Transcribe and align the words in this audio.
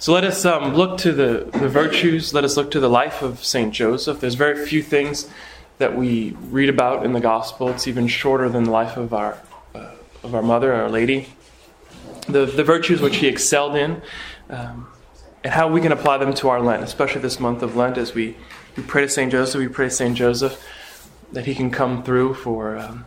So 0.00 0.12
let 0.12 0.22
us 0.22 0.44
um, 0.44 0.76
look 0.76 0.98
to 0.98 1.12
the, 1.12 1.50
the 1.58 1.68
virtues, 1.68 2.32
let 2.32 2.44
us 2.44 2.56
look 2.56 2.70
to 2.70 2.78
the 2.78 2.88
life 2.88 3.20
of 3.20 3.44
St. 3.44 3.74
Joseph. 3.74 4.20
There's 4.20 4.36
very 4.36 4.64
few 4.64 4.80
things 4.80 5.28
that 5.78 5.96
we 5.96 6.36
read 6.50 6.68
about 6.68 7.04
in 7.04 7.14
the 7.14 7.20
gospel. 7.20 7.68
It's 7.70 7.88
even 7.88 8.06
shorter 8.06 8.48
than 8.48 8.62
the 8.62 8.70
life 8.70 8.96
of 8.96 9.12
our, 9.12 9.38
uh, 9.74 9.90
of 10.22 10.36
our 10.36 10.42
mother, 10.42 10.72
Our 10.72 10.88
Lady. 10.88 11.30
The, 12.28 12.46
the 12.46 12.62
virtues 12.62 13.00
which 13.00 13.16
he 13.16 13.26
excelled 13.26 13.74
in, 13.74 14.00
um, 14.50 14.86
and 15.42 15.52
how 15.52 15.66
we 15.66 15.80
can 15.80 15.90
apply 15.90 16.18
them 16.18 16.32
to 16.34 16.48
our 16.48 16.60
Lent, 16.60 16.84
especially 16.84 17.20
this 17.20 17.40
month 17.40 17.62
of 17.62 17.74
Lent 17.74 17.98
as 17.98 18.14
we, 18.14 18.36
we 18.76 18.84
pray 18.84 19.02
to 19.02 19.08
St. 19.08 19.32
Joseph, 19.32 19.58
we 19.58 19.66
pray 19.66 19.86
to 19.86 19.90
St. 19.90 20.16
Joseph 20.16 20.64
that 21.32 21.46
he 21.46 21.56
can 21.56 21.72
come 21.72 22.04
through 22.04 22.34
for. 22.34 22.76
Um, 22.76 23.06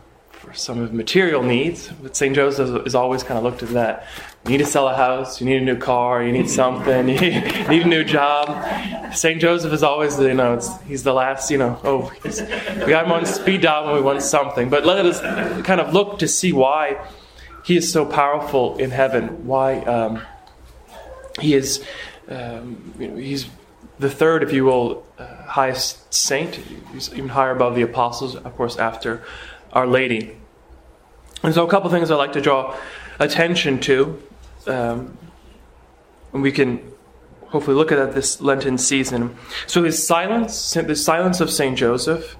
some 0.54 0.80
of 0.80 0.92
material 0.92 1.42
needs, 1.42 1.88
but 2.02 2.16
St. 2.16 2.34
Joseph 2.34 2.86
is 2.86 2.94
always 2.94 3.22
kind 3.22 3.38
of 3.38 3.44
looked 3.44 3.62
at 3.62 3.70
that. 3.70 4.06
You 4.44 4.52
need 4.52 4.58
to 4.58 4.66
sell 4.66 4.88
a 4.88 4.96
house, 4.96 5.40
you 5.40 5.46
need 5.46 5.62
a 5.62 5.64
new 5.64 5.76
car, 5.76 6.22
you 6.22 6.32
need 6.32 6.50
something, 6.50 7.08
you 7.08 7.20
need 7.68 7.82
a 7.82 7.88
new 7.88 8.04
job. 8.04 9.14
St. 9.14 9.40
Joseph 9.40 9.72
is 9.72 9.82
always, 9.82 10.18
you 10.18 10.34
know, 10.34 10.60
he's 10.86 11.02
the 11.02 11.12
last, 11.12 11.50
you 11.50 11.58
know, 11.58 11.78
oh, 11.84 12.12
we 12.24 12.30
got 12.90 13.06
him 13.06 13.12
on 13.12 13.24
speed 13.26 13.62
dial 13.62 13.86
when 13.86 13.94
we 13.94 14.00
want 14.00 14.22
something. 14.22 14.68
But 14.68 14.84
let 14.84 15.06
us 15.06 15.20
kind 15.64 15.80
of 15.80 15.92
look 15.92 16.18
to 16.20 16.28
see 16.28 16.52
why 16.52 17.04
he 17.64 17.76
is 17.76 17.92
so 17.92 18.04
powerful 18.04 18.76
in 18.78 18.90
heaven, 18.90 19.46
why 19.46 19.80
um, 19.80 20.22
he 21.40 21.54
is, 21.54 21.84
um, 22.28 22.94
you 22.98 23.08
know, 23.08 23.16
he's 23.16 23.48
the 23.98 24.10
third, 24.10 24.42
if 24.42 24.52
you 24.52 24.64
will, 24.64 25.06
uh, 25.18 25.26
highest 25.44 26.12
saint. 26.12 26.56
He's 26.92 27.12
even 27.14 27.28
higher 27.28 27.52
above 27.52 27.74
the 27.74 27.82
apostles, 27.82 28.34
of 28.34 28.56
course, 28.56 28.76
after 28.76 29.22
our 29.72 29.86
Lady. 29.86 30.36
And 31.42 31.54
so, 31.54 31.66
a 31.66 31.70
couple 31.70 31.90
things 31.90 32.10
I'd 32.10 32.16
like 32.16 32.32
to 32.32 32.40
draw 32.40 32.76
attention 33.18 33.80
to. 33.80 34.22
Um, 34.66 35.18
and 36.32 36.42
we 36.42 36.52
can 36.52 36.80
hopefully 37.48 37.76
look 37.76 37.92
at 37.92 38.14
this 38.14 38.40
Lenten 38.40 38.78
season. 38.78 39.36
So, 39.66 39.82
his 39.82 40.04
silence, 40.06 40.72
the 40.72 40.96
silence 40.96 41.40
of 41.40 41.50
St. 41.50 41.76
Joseph, 41.76 42.36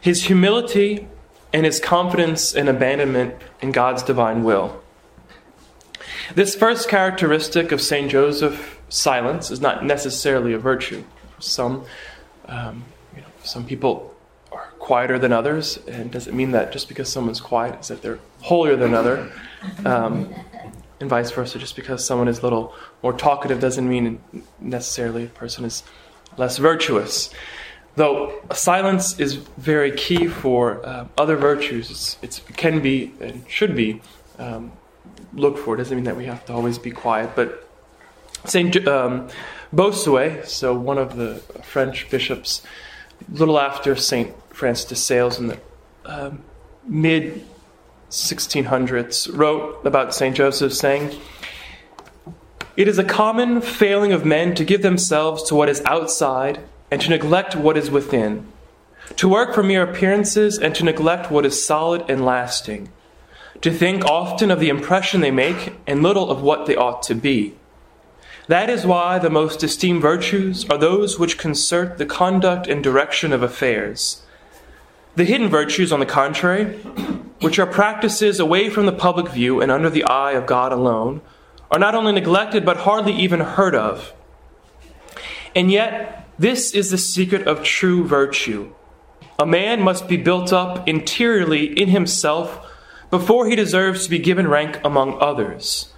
his 0.00 0.24
humility, 0.24 1.06
and 1.52 1.66
his 1.66 1.80
confidence 1.80 2.54
and 2.54 2.68
abandonment 2.68 3.34
in 3.60 3.72
God's 3.72 4.02
divine 4.02 4.44
will. 4.44 4.80
This 6.34 6.54
first 6.54 6.88
characteristic 6.88 7.72
of 7.72 7.80
St. 7.80 8.10
Joseph, 8.10 8.80
silence, 8.88 9.50
is 9.50 9.60
not 9.60 9.84
necessarily 9.84 10.52
a 10.52 10.58
virtue. 10.58 11.04
Some, 11.40 11.84
um, 12.46 12.84
you 13.14 13.22
know, 13.22 13.28
some 13.42 13.66
people 13.66 14.09
quieter 14.90 15.20
than 15.20 15.32
others, 15.32 15.78
and 15.86 16.10
doesn't 16.10 16.36
mean 16.36 16.50
that 16.50 16.72
just 16.72 16.88
because 16.88 17.08
someone's 17.08 17.40
quiet 17.40 17.78
is 17.80 17.88
that 17.92 18.02
they're 18.02 18.18
holier 18.40 18.74
than 18.74 18.88
another, 18.88 19.30
um, 19.84 20.34
and 20.98 21.08
vice 21.08 21.30
versa. 21.30 21.60
Just 21.60 21.76
because 21.76 22.04
someone 22.04 22.26
is 22.26 22.40
a 22.40 22.42
little 22.42 22.74
more 23.00 23.12
talkative 23.12 23.60
doesn't 23.60 23.88
mean 23.88 24.18
necessarily 24.58 25.26
a 25.26 25.28
person 25.28 25.64
is 25.64 25.84
less 26.36 26.58
virtuous. 26.58 27.30
Though 27.94 28.42
silence 28.52 29.06
is 29.20 29.34
very 29.72 29.92
key 29.92 30.26
for 30.26 30.84
uh, 30.84 31.06
other 31.16 31.36
virtues, 31.36 32.16
it 32.20 32.40
can 32.56 32.82
be 32.82 33.12
and 33.20 33.44
should 33.48 33.76
be 33.76 34.02
um, 34.40 34.72
looked 35.32 35.60
for. 35.60 35.76
It 35.76 35.78
doesn't 35.78 35.96
mean 35.96 36.08
that 36.10 36.16
we 36.16 36.26
have 36.26 36.44
to 36.46 36.52
always 36.52 36.78
be 36.78 36.90
quiet, 36.90 37.30
but 37.36 37.48
Saint 38.44 38.74
um, 38.88 39.28
Bossuet, 39.72 40.48
so 40.48 40.74
one 40.74 40.98
of 40.98 41.14
the 41.14 41.36
French 41.62 42.10
bishops, 42.10 42.62
little 43.28 43.58
after 43.58 43.96
Saint 43.96 44.34
Francis 44.52 44.86
de 44.86 44.94
Sales 44.94 45.38
in 45.38 45.48
the 45.48 45.60
uh, 46.04 46.30
mid 46.84 47.44
1600s 48.10 49.30
wrote 49.36 49.80
about 49.86 50.14
St. 50.14 50.34
Joseph, 50.34 50.74
saying, 50.74 51.16
It 52.76 52.88
is 52.88 52.98
a 52.98 53.04
common 53.04 53.60
failing 53.60 54.12
of 54.12 54.24
men 54.24 54.54
to 54.56 54.64
give 54.64 54.82
themselves 54.82 55.44
to 55.44 55.54
what 55.54 55.68
is 55.68 55.82
outside 55.84 56.60
and 56.90 57.00
to 57.00 57.10
neglect 57.10 57.54
what 57.54 57.76
is 57.76 57.90
within, 57.90 58.46
to 59.16 59.28
work 59.28 59.54
for 59.54 59.62
mere 59.62 59.82
appearances 59.82 60.58
and 60.58 60.74
to 60.74 60.84
neglect 60.84 61.30
what 61.30 61.46
is 61.46 61.64
solid 61.64 62.04
and 62.08 62.24
lasting, 62.24 62.88
to 63.60 63.70
think 63.70 64.04
often 64.04 64.50
of 64.50 64.58
the 64.58 64.68
impression 64.68 65.20
they 65.20 65.30
make 65.30 65.74
and 65.86 66.02
little 66.02 66.30
of 66.30 66.42
what 66.42 66.66
they 66.66 66.74
ought 66.74 67.02
to 67.04 67.14
be. 67.14 67.54
That 68.50 68.68
is 68.68 68.84
why 68.84 69.20
the 69.20 69.30
most 69.30 69.62
esteemed 69.62 70.02
virtues 70.02 70.68
are 70.68 70.76
those 70.76 71.20
which 71.20 71.38
concert 71.38 71.98
the 71.98 72.04
conduct 72.04 72.66
and 72.66 72.82
direction 72.82 73.32
of 73.32 73.44
affairs 73.44 74.22
the 75.14 75.24
hidden 75.24 75.48
virtues, 75.48 75.92
on 75.92 76.00
the 76.00 76.06
contrary, 76.06 76.64
which 77.40 77.60
are 77.60 77.66
practices 77.66 78.40
away 78.40 78.68
from 78.68 78.86
the 78.86 78.92
public 78.92 79.28
view 79.28 79.60
and 79.60 79.70
under 79.70 79.88
the 79.88 80.02
eye 80.02 80.32
of 80.32 80.46
God 80.46 80.72
alone, 80.72 81.20
are 81.70 81.78
not 81.78 81.94
only 81.94 82.10
neglected 82.10 82.64
but 82.64 82.78
hardly 82.78 83.12
even 83.12 83.38
heard 83.38 83.76
of. 83.76 84.12
And 85.54 85.70
yet, 85.70 86.28
this 86.36 86.72
is 86.72 86.90
the 86.90 86.98
secret 86.98 87.46
of 87.46 87.62
true 87.62 88.02
virtue. 88.04 88.72
A 89.38 89.46
man 89.46 89.80
must 89.80 90.08
be 90.08 90.16
built 90.16 90.52
up 90.52 90.88
interiorly 90.88 91.66
in 91.66 91.90
himself 91.90 92.68
before 93.10 93.46
he 93.46 93.54
deserves 93.54 94.04
to 94.04 94.10
be 94.10 94.18
given 94.18 94.48
rank 94.48 94.80
among 94.84 95.20
others. 95.20 95.92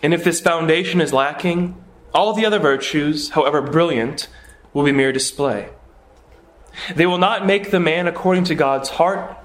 And 0.00 0.14
if 0.14 0.22
this 0.22 0.40
foundation 0.40 1.00
is 1.00 1.12
lacking, 1.12 1.74
all 2.14 2.32
the 2.32 2.46
other 2.46 2.58
virtues, 2.58 3.30
however 3.30 3.60
brilliant, 3.60 4.28
will 4.72 4.84
be 4.84 4.92
mere 4.92 5.12
display. 5.12 5.68
They 6.94 7.06
will 7.06 7.18
not 7.18 7.46
make 7.46 7.70
the 7.70 7.80
man 7.80 8.06
according 8.06 8.44
to 8.44 8.54
God's 8.54 8.88
heart. 8.90 9.36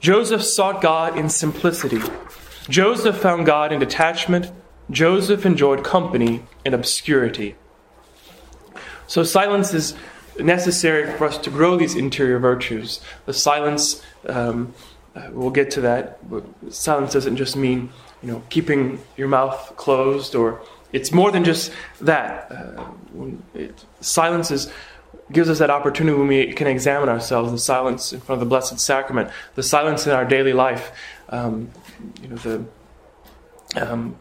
Joseph 0.00 0.42
sought 0.42 0.80
God 0.80 1.16
in 1.16 1.28
simplicity. 1.28 2.00
Joseph 2.68 3.16
found 3.16 3.46
God 3.46 3.72
in 3.72 3.80
detachment. 3.80 4.50
Joseph 4.90 5.44
enjoyed 5.44 5.84
company 5.84 6.42
in 6.64 6.74
obscurity. 6.74 7.56
So, 9.06 9.22
silence 9.22 9.72
is 9.72 9.94
necessary 10.38 11.10
for 11.16 11.26
us 11.26 11.38
to 11.38 11.50
grow 11.50 11.76
these 11.76 11.94
interior 11.94 12.38
virtues. 12.38 13.00
The 13.26 13.32
silence, 13.32 14.02
um, 14.28 14.74
uh, 15.14 15.28
we'll 15.32 15.50
get 15.50 15.70
to 15.72 15.80
that. 15.82 16.18
silence 16.70 17.12
doesn't 17.12 17.36
just 17.36 17.56
mean, 17.56 17.90
you 18.22 18.30
know, 18.30 18.42
keeping 18.50 19.00
your 19.16 19.28
mouth 19.28 19.74
closed, 19.76 20.34
or 20.34 20.60
it's 20.92 21.12
more 21.12 21.30
than 21.30 21.44
just 21.44 21.72
that. 22.00 22.50
Uh, 22.50 22.84
it, 23.54 23.84
gives 25.30 25.50
us 25.50 25.58
that 25.58 25.70
opportunity 25.70 26.16
when 26.16 26.28
we 26.28 26.52
can 26.52 26.66
examine 26.66 27.08
ourselves, 27.08 27.52
the 27.52 27.58
silence 27.58 28.12
in 28.12 28.20
front 28.20 28.40
of 28.40 28.48
the 28.48 28.48
Blessed 28.48 28.80
Sacrament, 28.80 29.30
the 29.54 29.62
silence 29.62 30.06
in 30.06 30.12
our 30.12 30.24
daily 30.24 30.52
life. 30.52 30.92
Um, 31.28 31.70
you 32.22 32.28
know, 32.28 32.36
the 32.36 32.64
um, 33.76 34.16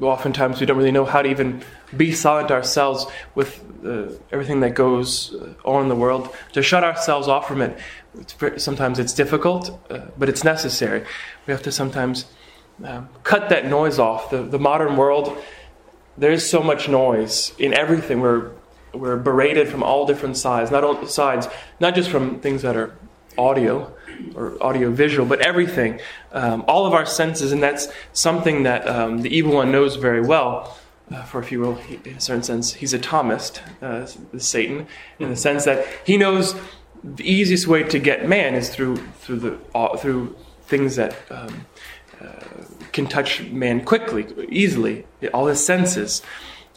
oftentimes 0.00 0.60
we 0.60 0.66
don't 0.66 0.76
really 0.76 0.92
know 0.92 1.04
how 1.04 1.22
to 1.22 1.28
even 1.28 1.62
be 1.96 2.12
silent 2.12 2.50
ourselves 2.50 3.06
with 3.34 3.64
uh, 3.84 4.08
everything 4.32 4.60
that 4.60 4.74
goes 4.74 5.34
uh, 5.34 5.54
on 5.64 5.82
in 5.82 5.88
the 5.88 5.96
world. 5.96 6.34
To 6.52 6.62
shut 6.62 6.84
ourselves 6.84 7.28
off 7.28 7.46
from 7.46 7.62
it, 7.62 7.78
it's 8.18 8.64
sometimes 8.64 8.98
it's 8.98 9.14
difficult, 9.14 9.78
uh, 9.90 10.00
but 10.18 10.28
it's 10.28 10.44
necessary. 10.44 11.04
We 11.46 11.52
have 11.52 11.62
to 11.62 11.72
sometimes 11.72 12.26
um, 12.84 13.08
cut 13.22 13.48
that 13.50 13.66
noise 13.66 13.98
off. 13.98 14.30
The, 14.30 14.42
the 14.42 14.58
modern 14.58 14.96
world, 14.96 15.38
there 16.18 16.32
is 16.32 16.48
so 16.48 16.62
much 16.62 16.88
noise 16.88 17.52
in 17.58 17.72
everything. 17.72 18.20
We're 18.20 18.50
we're 18.92 19.16
berated 19.16 19.68
from 19.68 19.82
all 19.82 20.06
different 20.06 20.36
sides, 20.36 20.70
not 20.70 20.82
all 20.82 21.06
sides, 21.06 21.46
not 21.78 21.94
just 21.94 22.10
from 22.10 22.40
things 22.40 22.62
that 22.62 22.76
are 22.76 22.96
audio 23.36 23.92
or 24.34 24.60
audio 24.62 24.90
visual, 24.90 25.26
but 25.26 25.40
everything, 25.40 26.00
um, 26.32 26.64
all 26.66 26.86
of 26.86 26.92
our 26.92 27.06
senses, 27.06 27.52
and 27.52 27.62
that's 27.62 27.88
something 28.12 28.64
that 28.64 28.88
um, 28.88 29.22
the 29.22 29.34
evil 29.34 29.54
one 29.54 29.70
knows 29.70 29.96
very 29.96 30.20
well. 30.20 30.76
Uh, 31.10 31.22
for 31.22 31.40
if 31.40 31.50
you 31.50 31.60
will, 31.60 31.76
he, 31.76 31.98
in 32.04 32.16
a 32.16 32.20
certain 32.20 32.42
sense, 32.42 32.74
he's 32.74 32.92
a 32.92 32.98
Thomist, 32.98 33.60
uh, 33.80 34.06
Satan, 34.38 34.86
in 35.18 35.30
the 35.30 35.36
sense 35.36 35.64
that 35.64 35.86
he 36.04 36.18
knows 36.18 36.54
the 37.02 37.30
easiest 37.30 37.66
way 37.66 37.82
to 37.82 37.98
get 37.98 38.28
man 38.28 38.54
is 38.54 38.68
through 38.68 38.96
through 39.20 39.38
the 39.38 39.58
uh, 39.74 39.96
through 39.96 40.36
things 40.62 40.96
that 40.96 41.16
um, 41.30 41.66
uh, 42.20 42.44
can 42.98 43.08
touch 43.08 43.42
man 43.42 43.84
quickly, 43.84 44.26
easily, 44.50 45.06
all 45.32 45.46
his 45.46 45.64
senses. 45.64 46.22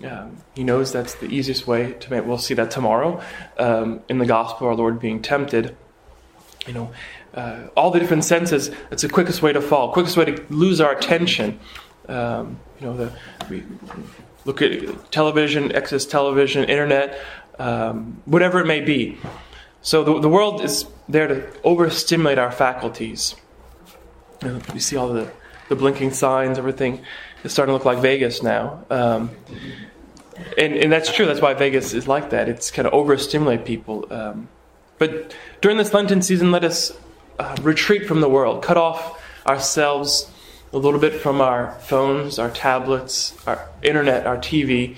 Um, 0.06 0.38
he 0.56 0.64
knows 0.64 0.92
that's 0.92 1.16
the 1.16 1.28
easiest 1.28 1.68
way 1.68 1.94
to 1.94 2.12
make. 2.12 2.26
We'll 2.26 2.38
see 2.38 2.54
that 2.56 2.72
tomorrow 2.72 3.22
um, 3.58 4.02
in 4.10 4.18
the 4.18 4.26
gospel. 4.26 4.68
Of 4.68 4.72
our 4.72 4.76
Lord 4.76 5.00
being 5.00 5.22
tempted. 5.22 5.76
You 6.68 6.74
know, 6.74 6.92
uh, 7.34 7.68
all 7.76 7.90
the 7.92 8.00
different 8.00 8.24
senses. 8.24 8.70
It's 8.92 9.02
the 9.02 9.10
quickest 9.10 9.42
way 9.42 9.52
to 9.54 9.62
fall. 9.62 9.94
Quickest 9.94 10.16
way 10.16 10.26
to 10.26 10.46
lose 10.50 10.80
our 10.80 10.92
attention. 10.92 11.60
Um, 12.08 12.60
you 12.80 12.86
know, 12.88 12.98
the, 12.98 13.12
we 13.50 13.64
look 14.46 14.62
at 14.62 15.12
television, 15.12 15.72
excess 15.76 16.06
television, 16.06 16.66
internet, 16.66 17.20
um, 17.58 18.22
whatever 18.26 18.60
it 18.60 18.68
may 18.68 18.82
be. 18.82 19.18
So 19.82 20.04
the, 20.04 20.20
the 20.20 20.30
world 20.30 20.62
is 20.62 20.86
there 21.10 21.28
to 21.28 21.52
overstimulate 21.64 22.38
our 22.38 22.52
faculties. 22.52 23.36
You, 24.44 24.50
know, 24.50 24.62
you 24.74 24.80
see 24.80 24.96
all 24.96 25.10
the, 25.10 25.32
the 25.72 25.76
blinking 25.78 26.12
signs, 26.12 26.58
everything 26.60 27.02
is 27.46 27.54
starting 27.54 27.72
to 27.72 27.74
look 27.74 27.86
like 27.86 28.00
Vegas 28.00 28.44
now. 28.44 28.84
Um, 28.90 29.32
and, 30.58 30.74
and 30.74 30.92
that's 30.92 31.14
true. 31.14 31.26
That's 31.26 31.40
why 31.40 31.54
Vegas 31.54 31.94
is 31.94 32.10
like 32.10 32.32
that. 32.32 32.50
It's 32.50 32.72
kind 32.72 32.86
of 32.86 32.94
overstimulate 32.94 33.64
people. 33.64 34.06
Um, 34.12 34.50
but 34.98 35.34
during 35.62 35.78
this 35.78 35.94
Lenten 35.94 36.22
season, 36.22 36.52
let 36.52 36.66
us 36.66 36.92
uh, 37.40 37.56
retreat 37.62 38.06
from 38.06 38.20
the 38.20 38.28
world, 38.28 38.62
cut 38.62 38.76
off 38.76 39.24
ourselves 39.48 40.30
a 40.74 40.78
little 40.78 41.00
bit 41.00 41.14
from 41.14 41.40
our 41.40 41.72
phones, 41.80 42.38
our 42.38 42.50
tablets, 42.50 43.34
our 43.48 43.70
internet, 43.82 44.28
our 44.28 44.38
TV, 44.38 44.98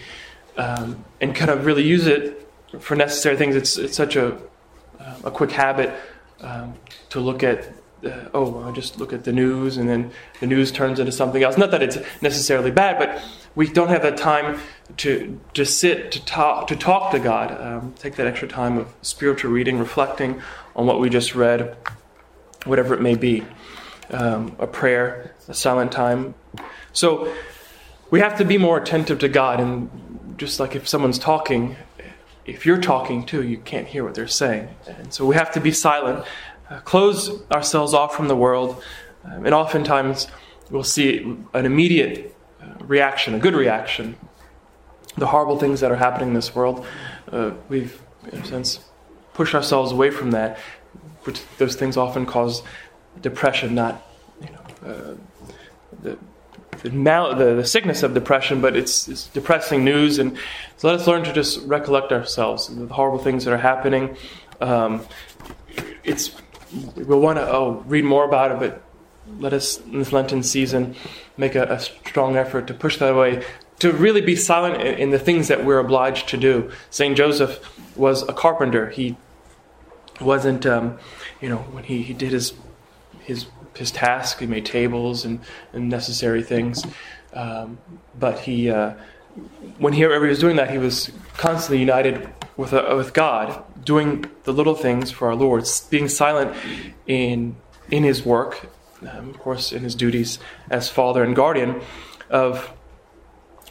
um, 0.57 1.05
and 1.21 1.35
kind 1.35 1.51
of 1.51 1.67
really 1.67 1.83
use 1.83 2.07
it 2.07 2.47
for 2.79 2.95
necessary 2.95 3.37
things. 3.37 3.55
It's, 3.55 3.77
it's 3.77 3.95
such 3.95 4.15
a, 4.15 4.39
a 5.23 5.29
quick 5.29 5.51
habit 5.51 5.93
um, 6.41 6.73
to 7.11 7.19
look 7.19 7.43
at 7.43 7.71
uh, 8.05 8.29
oh, 8.33 8.63
I 8.63 8.71
just 8.71 8.99
look 8.99 9.13
at 9.13 9.23
the 9.23 9.31
news 9.31 9.77
and 9.77 9.87
then 9.89 10.11
the 10.39 10.47
news 10.47 10.71
turns 10.71 10.99
into 10.99 11.11
something 11.11 11.43
else. 11.43 11.57
Not 11.57 11.71
that 11.71 11.81
it's 11.81 11.97
necessarily 12.21 12.71
bad, 12.71 12.99
but 12.99 13.21
we 13.55 13.67
don't 13.67 13.89
have 13.89 14.01
that 14.01 14.17
time 14.17 14.59
to 14.97 15.39
to 15.53 15.65
sit 15.65 16.11
to 16.11 16.25
talk 16.25 16.67
to 16.67 16.75
talk 16.75 17.11
to 17.11 17.19
God. 17.19 17.59
Um, 17.59 17.93
take 17.97 18.15
that 18.15 18.27
extra 18.27 18.47
time 18.47 18.77
of 18.77 18.93
spiritual 19.01 19.51
reading, 19.51 19.79
reflecting 19.79 20.41
on 20.75 20.85
what 20.85 20.99
we 20.99 21.09
just 21.09 21.35
read, 21.35 21.75
whatever 22.65 22.93
it 22.93 23.01
may 23.01 23.15
be, 23.15 23.45
um, 24.09 24.55
a 24.59 24.67
prayer, 24.67 25.33
a 25.47 25.53
silent 25.53 25.91
time. 25.91 26.33
So 26.91 27.33
we 28.11 28.19
have 28.19 28.37
to 28.37 28.45
be 28.45 28.57
more 28.57 28.77
attentive 28.77 29.19
to 29.19 29.29
God, 29.29 29.59
and 29.59 30.35
just 30.37 30.59
like 30.59 30.75
if 30.75 30.87
someone's 30.87 31.19
talking, 31.19 31.75
if 32.45 32.65
you're 32.65 32.81
talking 32.81 33.25
too, 33.25 33.43
you 33.43 33.57
can't 33.57 33.87
hear 33.87 34.03
what 34.03 34.15
they're 34.15 34.27
saying, 34.27 34.69
and 34.87 35.13
so 35.13 35.25
we 35.25 35.35
have 35.35 35.51
to 35.53 35.59
be 35.59 35.71
silent 35.71 36.25
close 36.81 37.29
ourselves 37.51 37.93
off 37.93 38.15
from 38.15 38.27
the 38.27 38.35
world, 38.35 38.81
um, 39.25 39.45
and 39.45 39.53
oftentimes 39.53 40.27
we'll 40.69 40.83
see 40.83 41.19
an 41.53 41.65
immediate 41.65 42.35
uh, 42.61 42.65
reaction, 42.85 43.33
a 43.33 43.39
good 43.39 43.55
reaction. 43.55 44.15
The 45.17 45.27
horrible 45.27 45.59
things 45.59 45.79
that 45.81 45.91
are 45.91 45.95
happening 45.95 46.29
in 46.29 46.33
this 46.33 46.55
world, 46.55 46.85
uh, 47.31 47.51
we've, 47.69 48.01
in 48.31 48.39
a 48.39 48.45
sense, 48.45 48.79
pushed 49.33 49.53
ourselves 49.53 49.91
away 49.91 50.09
from 50.09 50.31
that. 50.31 50.57
Which 51.23 51.41
those 51.57 51.75
things 51.75 51.95
often 51.95 52.25
cause 52.25 52.63
depression, 53.21 53.75
not 53.75 54.05
you 54.41 54.49
know, 54.49 54.89
uh, 54.91 55.15
the, 56.01 56.17
the, 56.81 56.89
mal- 56.89 57.35
the, 57.35 57.53
the, 57.55 57.65
sickness 57.65 58.03
of 58.03 58.13
depression, 58.13 58.59
but 58.59 58.75
it's, 58.75 59.07
it's, 59.07 59.27
depressing 59.27 59.85
news. 59.85 60.19
And 60.19 60.37
so 60.77 60.89
let 60.89 60.99
us 60.99 61.07
learn 61.07 61.23
to 61.23 61.31
just 61.31 61.61
recollect 61.65 62.11
ourselves, 62.11 62.67
the 62.67 62.87
horrible 62.87 63.19
things 63.19 63.45
that 63.45 63.53
are 63.53 63.57
happening. 63.57 64.17
Um, 64.59 65.05
it's 66.03 66.31
we'll 66.95 67.19
want 67.19 67.37
to 67.37 67.47
oh, 67.47 67.83
read 67.87 68.03
more 68.03 68.25
about 68.25 68.51
it, 68.51 68.59
but 68.59 68.81
let 69.39 69.53
us, 69.53 69.79
in 69.79 69.99
this 69.99 70.11
Lenten 70.11 70.43
season, 70.43 70.95
make 71.37 71.55
a, 71.55 71.63
a 71.63 71.79
strong 71.79 72.35
effort 72.35 72.67
to 72.67 72.73
push 72.73 72.97
that 72.97 73.13
away, 73.13 73.43
to 73.79 73.91
really 73.91 74.21
be 74.21 74.35
silent 74.35 74.81
in, 74.81 74.95
in 74.95 75.09
the 75.11 75.19
things 75.19 75.47
that 75.47 75.65
we're 75.65 75.79
obliged 75.79 76.29
to 76.29 76.37
do. 76.37 76.71
St. 76.89 77.15
Joseph 77.15 77.59
was 77.97 78.27
a 78.27 78.33
carpenter. 78.33 78.89
He 78.89 79.15
wasn't, 80.21 80.65
um, 80.65 80.97
you 81.41 81.49
know, 81.49 81.57
when 81.57 81.83
he, 81.83 82.03
he 82.03 82.13
did 82.13 82.31
his, 82.31 82.53
his, 83.21 83.47
his 83.75 83.91
task, 83.91 84.39
he 84.39 84.45
made 84.45 84.65
tables 84.65 85.25
and, 85.25 85.39
and 85.71 85.89
necessary 85.89 86.43
things. 86.43 86.85
Um, 87.33 87.79
but 88.19 88.39
he, 88.39 88.69
uh, 88.69 88.93
when 89.77 89.93
he, 89.93 90.01
he 90.01 90.07
was 90.07 90.39
doing 90.39 90.55
that, 90.57 90.69
he 90.69 90.77
was 90.77 91.11
constantly 91.37 91.79
united 91.79 92.29
with, 92.55 92.73
uh, 92.73 92.93
with 92.95 93.13
God, 93.13 93.63
doing 93.83 94.25
the 94.43 94.53
little 94.53 94.75
things 94.75 95.11
for 95.11 95.27
our 95.27 95.35
Lord, 95.35 95.67
being 95.89 96.07
silent 96.07 96.55
in, 97.07 97.55
in 97.89 98.03
his 98.03 98.25
work, 98.25 98.69
um, 99.01 99.29
of 99.29 99.39
course, 99.39 99.71
in 99.71 99.83
his 99.83 99.95
duties 99.95 100.39
as 100.69 100.89
father 100.89 101.23
and 101.23 101.35
guardian 101.35 101.81
of, 102.29 102.71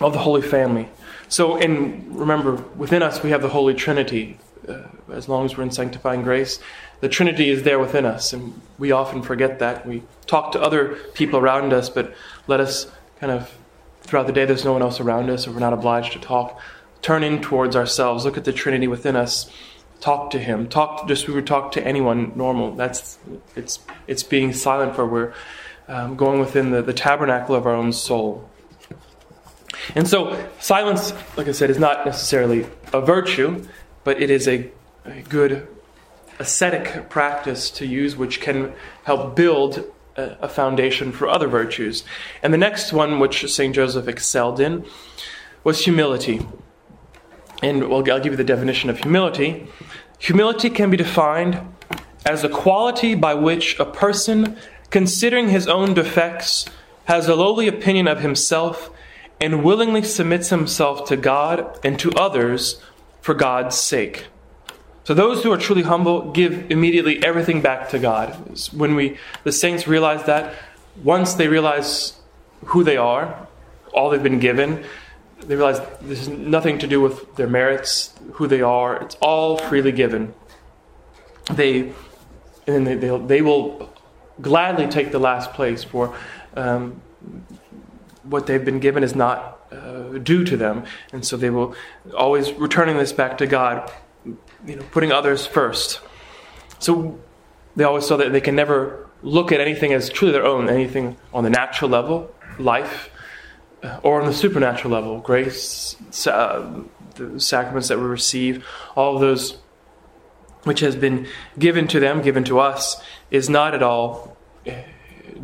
of 0.00 0.12
the 0.12 0.18
Holy 0.18 0.42
Family. 0.42 0.88
So, 1.28 1.56
and 1.56 2.18
remember, 2.18 2.56
within 2.76 3.02
us 3.02 3.22
we 3.22 3.30
have 3.30 3.42
the 3.42 3.48
Holy 3.48 3.74
Trinity. 3.74 4.38
Uh, 4.68 4.82
as 5.12 5.28
long 5.28 5.44
as 5.44 5.56
we're 5.56 5.64
in 5.64 5.72
sanctifying 5.72 6.22
grace, 6.22 6.60
the 7.00 7.08
Trinity 7.08 7.50
is 7.50 7.64
there 7.64 7.80
within 7.80 8.06
us, 8.06 8.32
and 8.32 8.60
we 8.78 8.92
often 8.92 9.20
forget 9.22 9.58
that. 9.58 9.84
We 9.84 10.04
talk 10.26 10.52
to 10.52 10.60
other 10.60 10.94
people 11.14 11.40
around 11.40 11.72
us, 11.72 11.90
but 11.90 12.14
let 12.46 12.60
us 12.60 12.86
kind 13.18 13.32
of, 13.32 13.52
throughout 14.02 14.26
the 14.26 14.32
day, 14.32 14.44
there's 14.44 14.64
no 14.64 14.72
one 14.72 14.82
else 14.82 15.00
around 15.00 15.30
us, 15.30 15.46
or 15.46 15.52
we're 15.52 15.60
not 15.60 15.72
obliged 15.72 16.12
to 16.12 16.18
talk 16.18 16.60
turn 17.02 17.24
in 17.24 17.42
towards 17.42 17.76
ourselves, 17.76 18.24
look 18.24 18.36
at 18.36 18.44
the 18.44 18.52
Trinity 18.52 18.86
within 18.86 19.16
us, 19.16 19.50
talk 20.00 20.30
to 20.30 20.38
Him, 20.38 20.68
talk 20.68 21.06
just 21.08 21.28
we 21.28 21.34
would 21.34 21.46
talk 21.46 21.72
to 21.72 21.86
anyone 21.86 22.32
normal. 22.36 22.74
That's 22.74 23.18
it's 23.54 23.80
it's 24.06 24.22
being 24.22 24.52
silent 24.52 24.94
for 24.94 25.06
we're 25.06 25.34
um, 25.88 26.16
going 26.16 26.40
within 26.40 26.70
the, 26.70 26.80
the 26.80 26.94
tabernacle 26.94 27.54
of 27.54 27.66
our 27.66 27.74
own 27.74 27.92
soul. 27.92 28.48
And 29.94 30.06
so 30.06 30.48
silence, 30.60 31.12
like 31.36 31.48
I 31.48 31.52
said, 31.52 31.68
is 31.68 31.78
not 31.78 32.06
necessarily 32.06 32.66
a 32.92 33.00
virtue, 33.00 33.66
but 34.04 34.22
it 34.22 34.30
is 34.30 34.46
a, 34.46 34.70
a 35.04 35.22
good 35.22 35.66
ascetic 36.38 37.10
practice 37.10 37.70
to 37.70 37.86
use, 37.86 38.16
which 38.16 38.40
can 38.40 38.74
help 39.04 39.34
build 39.34 39.84
a, 40.16 40.48
foundation 40.48 41.12
for 41.12 41.28
other 41.28 41.48
virtues. 41.48 42.04
And 42.42 42.52
the 42.52 42.58
next 42.58 42.92
one, 42.92 43.18
which 43.18 43.50
St. 43.50 43.74
Joseph 43.74 44.08
excelled 44.08 44.60
in, 44.60 44.84
was 45.64 45.84
humility 45.84 46.40
and 47.62 47.88
well, 47.88 47.98
I'll 48.10 48.20
give 48.20 48.32
you 48.32 48.36
the 48.36 48.44
definition 48.44 48.90
of 48.90 48.98
humility. 48.98 49.68
Humility 50.18 50.68
can 50.68 50.90
be 50.90 50.96
defined 50.96 51.60
as 52.26 52.42
a 52.42 52.48
quality 52.48 53.14
by 53.14 53.34
which 53.34 53.78
a 53.78 53.84
person, 53.84 54.56
considering 54.90 55.48
his 55.48 55.68
own 55.68 55.94
defects, 55.94 56.66
has 57.04 57.28
a 57.28 57.36
lowly 57.36 57.68
opinion 57.68 58.08
of 58.08 58.20
himself 58.20 58.90
and 59.40 59.64
willingly 59.64 60.02
submits 60.02 60.50
himself 60.50 61.08
to 61.08 61.16
God 61.16 61.78
and 61.84 61.98
to 62.00 62.12
others 62.12 62.80
for 63.20 63.34
God's 63.34 63.76
sake. 63.76 64.26
So 65.04 65.14
those 65.14 65.42
who 65.42 65.52
are 65.52 65.58
truly 65.58 65.82
humble 65.82 66.30
give 66.30 66.70
immediately 66.70 67.24
everything 67.24 67.60
back 67.60 67.88
to 67.90 67.98
God. 67.98 68.30
When 68.72 68.94
we 68.94 69.18
the 69.42 69.52
saints 69.52 69.88
realize 69.88 70.24
that, 70.24 70.54
once 71.02 71.34
they 71.34 71.48
realize 71.48 72.20
who 72.66 72.84
they 72.84 72.96
are, 72.96 73.48
all 73.92 74.10
they've 74.10 74.22
been 74.22 74.38
given, 74.38 74.84
they 75.40 75.56
realize 75.56 75.80
this 76.02 76.20
is 76.20 76.28
nothing 76.28 76.78
to 76.78 76.86
do 76.86 77.00
with 77.00 77.34
their 77.36 77.48
merits, 77.48 78.14
who 78.34 78.46
they 78.46 78.62
are. 78.62 79.02
It's 79.02 79.16
all 79.16 79.58
freely 79.58 79.92
given. 79.92 80.34
They 81.52 81.92
and 82.66 82.86
they, 82.86 82.94
they, 82.94 83.42
will 83.42 83.90
gladly 84.40 84.86
take 84.86 85.10
the 85.10 85.18
last 85.18 85.52
place 85.52 85.82
for 85.82 86.16
um, 86.54 87.02
what 88.22 88.46
they've 88.46 88.64
been 88.64 88.78
given 88.78 89.02
is 89.02 89.16
not 89.16 89.60
uh, 89.72 90.18
due 90.18 90.44
to 90.44 90.56
them, 90.56 90.84
and 91.12 91.26
so 91.26 91.36
they 91.36 91.50
will 91.50 91.74
always 92.16 92.52
returning 92.52 92.96
this 92.98 93.12
back 93.12 93.38
to 93.38 93.46
God, 93.46 93.90
you 94.66 94.76
know, 94.76 94.84
putting 94.90 95.12
others 95.12 95.46
first. 95.46 96.00
So 96.78 97.18
they 97.76 97.84
always 97.84 98.06
saw 98.06 98.16
that 98.16 98.32
they 98.32 98.40
can 98.40 98.56
never 98.56 99.08
look 99.22 99.52
at 99.52 99.60
anything 99.60 99.92
as 99.92 100.10
truly 100.10 100.32
their 100.32 100.44
own, 100.44 100.68
anything 100.68 101.16
on 101.32 101.44
the 101.44 101.50
natural 101.50 101.90
level, 101.90 102.34
life, 102.58 103.10
or 104.02 104.20
on 104.20 104.26
the 104.26 104.34
supernatural 104.34 104.92
level, 104.92 105.20
grace, 105.20 105.96
uh, 106.26 106.82
the 107.14 107.40
sacraments 107.40 107.88
that 107.88 107.98
we 107.98 108.04
receive, 108.04 108.64
all 108.96 109.14
of 109.14 109.20
those 109.20 109.58
which 110.64 110.80
has 110.80 110.94
been 110.94 111.26
given 111.58 111.88
to 111.88 111.98
them, 111.98 112.22
given 112.22 112.44
to 112.44 112.60
us, 112.60 113.02
is 113.30 113.48
not 113.48 113.74
at 113.74 113.82
all 113.82 114.36
uh, 114.66 114.72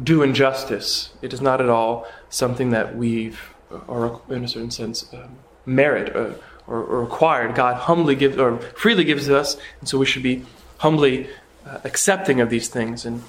due 0.02 0.22
injustice. 0.22 1.10
It 1.22 1.32
is 1.32 1.40
not 1.40 1.60
at 1.60 1.68
all 1.68 2.06
something 2.28 2.70
that 2.70 2.96
we've, 2.96 3.54
or 3.88 4.20
in 4.28 4.44
a 4.44 4.48
certain 4.48 4.70
sense, 4.70 5.12
um, 5.12 5.38
merit 5.66 6.14
or, 6.14 6.36
or, 6.68 6.82
or, 6.82 7.02
acquired. 7.02 7.54
God 7.54 7.76
humbly 7.76 8.14
gives, 8.14 8.36
or 8.36 8.58
freely 8.58 9.04
gives 9.04 9.28
us, 9.30 9.56
and 9.80 9.88
so 9.88 9.98
we 9.98 10.06
should 10.06 10.22
be 10.22 10.44
humbly 10.78 11.28
uh, 11.66 11.78
accepting 11.84 12.40
of 12.40 12.50
these 12.50 12.68
things. 12.68 13.04
And 13.06 13.22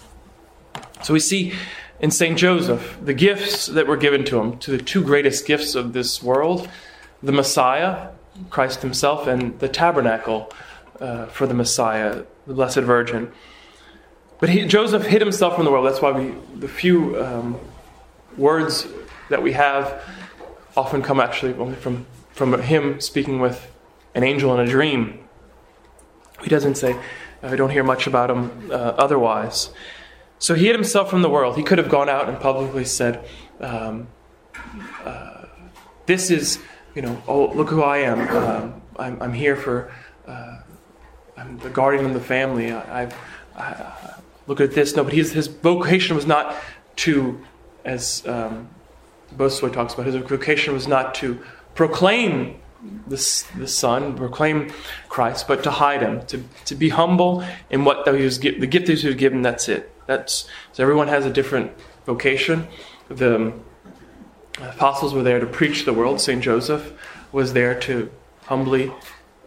so 1.02 1.14
we 1.14 1.20
see 1.20 1.54
in 2.00 2.12
St. 2.12 2.38
Joseph, 2.38 2.98
the 3.04 3.14
gifts 3.14 3.68
that 3.68 3.88
were 3.88 3.98
given 3.98 4.24
to 4.26 4.40
him, 4.40 4.58
to 4.60 4.72
the 4.72 4.78
two 4.78 5.04
greatest 5.04 5.46
gifts 5.46 5.76
of 5.76 5.94
this 5.94 6.22
world 6.22 6.70
the 7.22 7.32
Messiah, 7.34 8.12
Christ 8.50 8.82
Himself, 8.82 9.28
and 9.28 9.60
the 9.60 9.68
tabernacle 9.68 10.52
uh, 11.02 11.26
for 11.26 11.46
the 11.46 11.54
Messiah, 11.54 12.24
the 12.48 12.54
Blessed 12.54 12.80
Virgin. 12.80 13.32
But 14.40 14.50
he, 14.50 14.66
Joseph 14.66 15.06
hid 15.06 15.22
himself 15.22 15.56
from 15.56 15.66
the 15.66 15.72
world. 15.72 15.86
That's 15.86 16.02
why 16.02 16.12
we, 16.12 16.34
the 16.56 16.70
few 16.70 17.22
um, 17.22 17.60
words 18.38 18.88
that 19.30 19.44
we 19.44 19.52
have 19.52 20.02
often 20.78 21.02
come 21.02 21.20
actually 21.20 21.54
only 21.56 21.76
from, 21.76 22.06
from 22.40 22.60
him 22.62 23.02
speaking 23.02 23.42
with 23.42 23.70
an 24.16 24.24
angel 24.24 24.54
in 24.58 24.66
a 24.66 24.66
dream. 24.66 25.20
He 26.42 26.50
doesn't 26.50 26.76
say, 26.76 26.98
I 27.44 27.58
don't 27.58 27.70
hear 27.70 27.84
much 27.84 28.08
about 28.08 28.32
him 28.32 28.72
uh, 28.72 28.96
otherwise. 28.98 29.72
So 30.40 30.56
he 30.56 30.68
hid 30.68 30.76
himself 30.76 31.10
from 31.10 31.22
the 31.22 31.30
world. 31.30 31.58
He 31.58 31.64
could 31.64 31.78
have 31.78 31.90
gone 31.90 32.08
out 32.08 32.30
and 32.30 32.40
publicly 32.40 32.86
said, 32.86 33.28
um, 33.60 34.08
uh, 35.04 35.48
This 36.06 36.32
is, 36.32 36.60
you 36.96 37.02
know, 37.02 37.22
oh, 37.28 37.52
look 37.52 37.70
who 37.70 37.84
I 37.84 37.98
am. 37.98 38.20
Um, 38.30 38.82
I'm, 38.98 39.22
I'm, 39.22 39.34
here 39.34 39.58
for, 39.58 39.92
uh, 40.26 40.60
I'm 41.36 41.60
the 41.60 41.70
guardian 41.70 42.06
of 42.06 42.14
the 42.14 42.22
family. 42.22 42.72
I, 42.72 43.02
I've, 43.02 43.16
I, 43.58 44.14
look 44.48 44.62
at 44.62 44.72
this. 44.72 44.96
No, 44.96 45.04
but 45.04 45.12
his, 45.12 45.34
his 45.34 45.48
vocation 45.48 46.16
was 46.16 46.26
not 46.26 46.56
to, 47.04 47.44
as 47.84 48.26
um, 48.26 48.70
talks 49.38 49.94
about, 49.94 50.06
his 50.06 50.16
vocation 50.16 50.74
was 50.74 50.88
not 50.88 51.14
to 51.16 51.44
proclaim 51.80 52.60
the, 53.08 53.16
the 53.56 53.66
Son, 53.66 54.18
proclaim 54.18 54.70
Christ, 55.08 55.48
but 55.48 55.64
to 55.64 55.72
hide 55.72 56.02
him, 56.02 56.26
to, 56.26 56.44
to 56.66 56.76
be 56.76 56.90
humble 56.90 57.42
in 57.70 57.86
what 57.86 58.06
he 58.06 58.26
was, 58.26 58.38
the 58.38 58.68
gift 58.68 58.88
that 58.88 59.00
he 59.00 59.08
was 59.08 59.16
given, 59.16 59.42
that's 59.44 59.70
it. 59.70 59.90
That's 60.06 60.46
so 60.74 60.84
everyone 60.84 61.08
has 61.08 61.26
a 61.26 61.30
different 61.30 61.72
vocation. 62.06 62.68
The 63.08 63.54
apostles 64.60 65.14
were 65.14 65.24
there 65.24 65.40
to 65.40 65.46
preach 65.46 65.86
the 65.86 65.94
world. 65.94 66.20
Saint 66.20 66.44
Joseph 66.44 66.92
was 67.32 67.54
there 67.54 67.80
to 67.88 68.12
humbly 68.48 68.92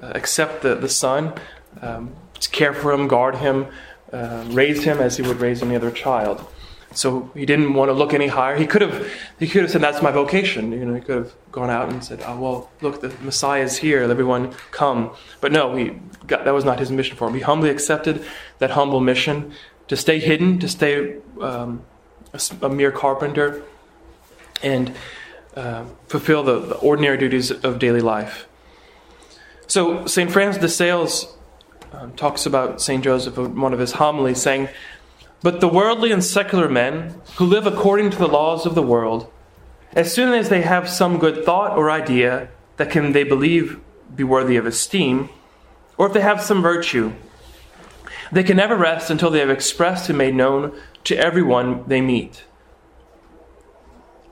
uh, 0.03 0.13
accept 0.15 0.63
the, 0.63 0.75
the 0.75 0.89
son, 0.89 1.35
um, 1.83 2.15
to 2.41 2.49
care 2.49 2.73
for 2.73 2.95
him, 2.95 3.09
guard 3.09 3.37
him, 3.37 3.67
uh, 4.11 4.43
raise 4.49 4.85
him 4.85 5.01
as 5.01 5.19
he 5.19 5.23
would 5.23 5.41
raise 5.43 5.63
any 5.63 5.77
other 5.77 5.91
child. 5.91 6.47
So 6.95 7.31
he 7.35 7.47
didn't 7.47 7.75
want 7.75 7.89
to 7.89 7.93
look 7.93 8.13
any 8.13 8.27
higher. 8.27 8.57
He 8.57 8.67
could 8.67 8.83
have 8.83 9.09
he 9.39 9.47
could 9.47 9.63
have 9.63 9.71
said 9.71 9.81
that's 9.81 10.03
my 10.03 10.11
vocation. 10.11 10.73
You 10.73 10.85
know, 10.85 10.95
he 10.95 11.01
could 11.01 11.17
have 11.17 11.35
gone 11.51 11.71
out 11.71 11.89
and 11.89 12.05
said, 12.05 12.23
"Oh 12.27 12.39
well, 12.39 12.71
look, 12.81 13.01
the 13.01 13.09
Messiah 13.23 13.63
is 13.63 13.77
here. 13.79 14.03
Everyone 14.03 14.55
come." 14.71 15.11
But 15.41 15.53
no, 15.53 15.75
he 15.77 15.99
got, 16.27 16.45
that 16.45 16.53
was 16.53 16.65
not 16.65 16.79
his 16.79 16.91
mission 16.91 17.17
for 17.17 17.29
him. 17.29 17.35
He 17.35 17.41
humbly 17.41 17.71
accepted 17.71 18.25
that 18.59 18.71
humble 18.71 19.01
mission 19.01 19.53
to 19.89 19.97
stay 19.97 20.19
hidden, 20.19 20.59
to 20.59 20.69
stay 20.69 21.17
um, 21.41 21.83
a, 22.33 22.41
a, 22.63 22.69
mere 22.69 22.93
carpenter, 22.93 23.63
and 24.63 24.95
uh, 25.57 25.85
fulfill 26.09 26.43
the, 26.43 26.59
the, 26.61 26.75
ordinary 26.77 27.19
duties 27.19 27.51
of 27.51 27.79
daily 27.79 28.01
life. 28.01 28.47
So 29.67 30.07
Saint 30.07 30.31
Francis 30.31 30.61
de 30.61 30.69
Sales 30.69 31.37
um, 31.93 32.13
talks 32.13 32.47
about 32.47 32.81
Saint 32.81 33.05
Joseph 33.05 33.37
in 33.37 33.61
one 33.61 33.73
of 33.73 33.79
his 33.79 33.93
homilies, 33.93 34.41
saying 34.41 34.69
but 35.43 35.61
the 35.61 35.69
worldly 35.69 36.13
and 36.13 36.23
secular 36.23 36.69
men 36.69 37.21
who 37.37 37.45
live 37.45 37.67
according 37.67 38.11
to 38.11 38.19
the 38.19 38.29
laws 38.29 38.65
of 38.65 38.75
the 38.75 38.83
world, 38.83 39.31
as 39.93 40.15
soon 40.15 40.33
as 40.33 40.49
they 40.49 40.63
have 40.63 40.89
some 40.89 41.19
good 41.19 41.45
thought 41.45 41.77
or 41.77 41.91
idea 41.91 42.49
that 42.77 42.91
can 42.91 43.13
they 43.13 43.25
believe 43.25 43.81
be 44.15 44.25
worthy 44.25 44.57
of 44.57 44.67
esteem, 44.67 45.29
or 45.99 46.07
if 46.07 46.13
they 46.13 46.21
have 46.21 46.41
some 46.41 46.63
virtue, 46.63 47.13
they 48.31 48.43
can 48.43 48.57
never 48.57 48.77
rest 48.77 49.11
until 49.11 49.31
they 49.31 49.41
have 49.41 49.51
expressed 49.51 50.09
and 50.09 50.17
made 50.17 50.35
known 50.35 50.73
to 51.05 51.17
everyone 51.17 51.85
they 51.87 52.01
meet. 52.01 52.45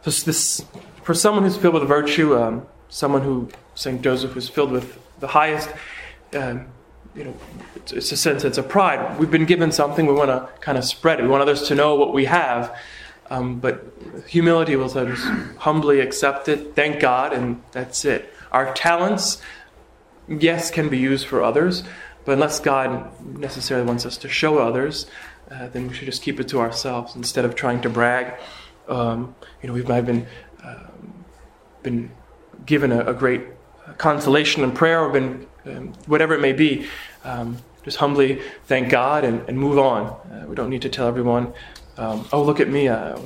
So 0.03 0.11
this, 0.11 0.65
for 1.03 1.15
someone 1.15 1.45
who's 1.45 1.57
filled 1.57 1.75
with 1.75 1.87
virtue, 1.87 2.37
um, 2.37 2.67
someone 2.89 3.23
who 3.23 3.51
Saint 3.75 4.01
Joseph 4.01 4.35
was 4.35 4.49
filled 4.49 4.71
with 4.71 4.99
the 5.21 5.29
highest 5.29 5.71
um, 6.35 6.69
you 7.21 7.27
know, 7.27 7.37
it's, 7.77 7.93
it's 7.93 8.13
a 8.13 8.17
sense, 8.17 8.45
it's 8.45 8.57
a 8.57 8.63
pride. 8.63 9.19
We've 9.19 9.31
been 9.31 9.45
given 9.45 9.73
something, 9.73 10.07
we 10.07 10.15
want 10.15 10.31
to 10.31 10.49
kind 10.61 10.79
of 10.79 10.85
spread 10.85 11.21
it. 11.21 11.25
We 11.25 11.29
want 11.29 11.43
others 11.43 11.69
to 11.69 11.75
know 11.75 11.95
what 11.95 12.15
we 12.15 12.25
have. 12.25 12.75
Um, 13.29 13.61
but 13.61 13.85
humility 14.27 14.75
will 14.75 14.87
us 14.87 15.23
humbly 15.59 16.01
accept 16.01 16.49
it, 16.49 16.75
thank 16.75 16.99
God, 16.99 17.35
and 17.35 17.63
that's 17.73 18.07
it. 18.07 18.33
Our 18.53 18.73
talents, 18.73 19.43
yes, 20.29 20.71
can 20.71 20.89
be 20.89 20.97
used 20.97 21.27
for 21.27 21.43
others, 21.43 21.85
but 22.25 22.33
unless 22.33 22.59
God 22.59 23.11
necessarily 23.39 23.87
wants 23.87 24.07
us 24.07 24.17
to 24.17 24.29
show 24.31 24.57
others, 24.57 25.05
uh, 25.51 25.69
then 25.69 25.89
we 25.89 25.95
should 25.95 26.07
just 26.07 26.23
keep 26.23 26.41
it 26.41 26.49
to 26.49 26.59
ourselves 26.59 27.15
instead 27.15 27.45
of 27.45 27.55
trying 27.55 27.83
to 27.83 27.91
brag. 27.91 28.33
Um, 28.89 29.35
you 29.63 29.69
know, 29.69 29.75
we 29.75 29.83
might 29.83 29.97
have 29.97 30.07
been, 30.07 30.27
uh, 30.65 30.87
been 31.83 32.11
given 32.65 32.93
a, 32.93 33.05
a 33.05 33.15
great 33.15 33.43
consolation 33.99 34.65
and 34.65 34.75
prayer, 34.75 35.01
or 35.01 35.11
been 35.11 35.47
um, 35.67 35.93
whatever 36.07 36.35
it 36.35 36.41
may 36.41 36.53
be, 36.53 36.87
um, 37.25 37.59
just 37.85 37.99
humbly 37.99 38.41
thank 38.65 38.91
God 38.91 39.25
and, 39.25 39.49
and 39.49 39.59
move 39.59 39.79
on. 39.79 40.07
Uh, 40.07 40.45
we 40.49 40.55
don't 40.55 40.71
need 40.71 40.83
to 40.83 40.89
tell 40.89 41.07
everyone, 41.07 41.53
um, 41.97 42.27
oh, 42.33 42.43
look 42.43 42.61
at 42.61 42.69
me. 42.69 42.89
Uh, 42.89 43.19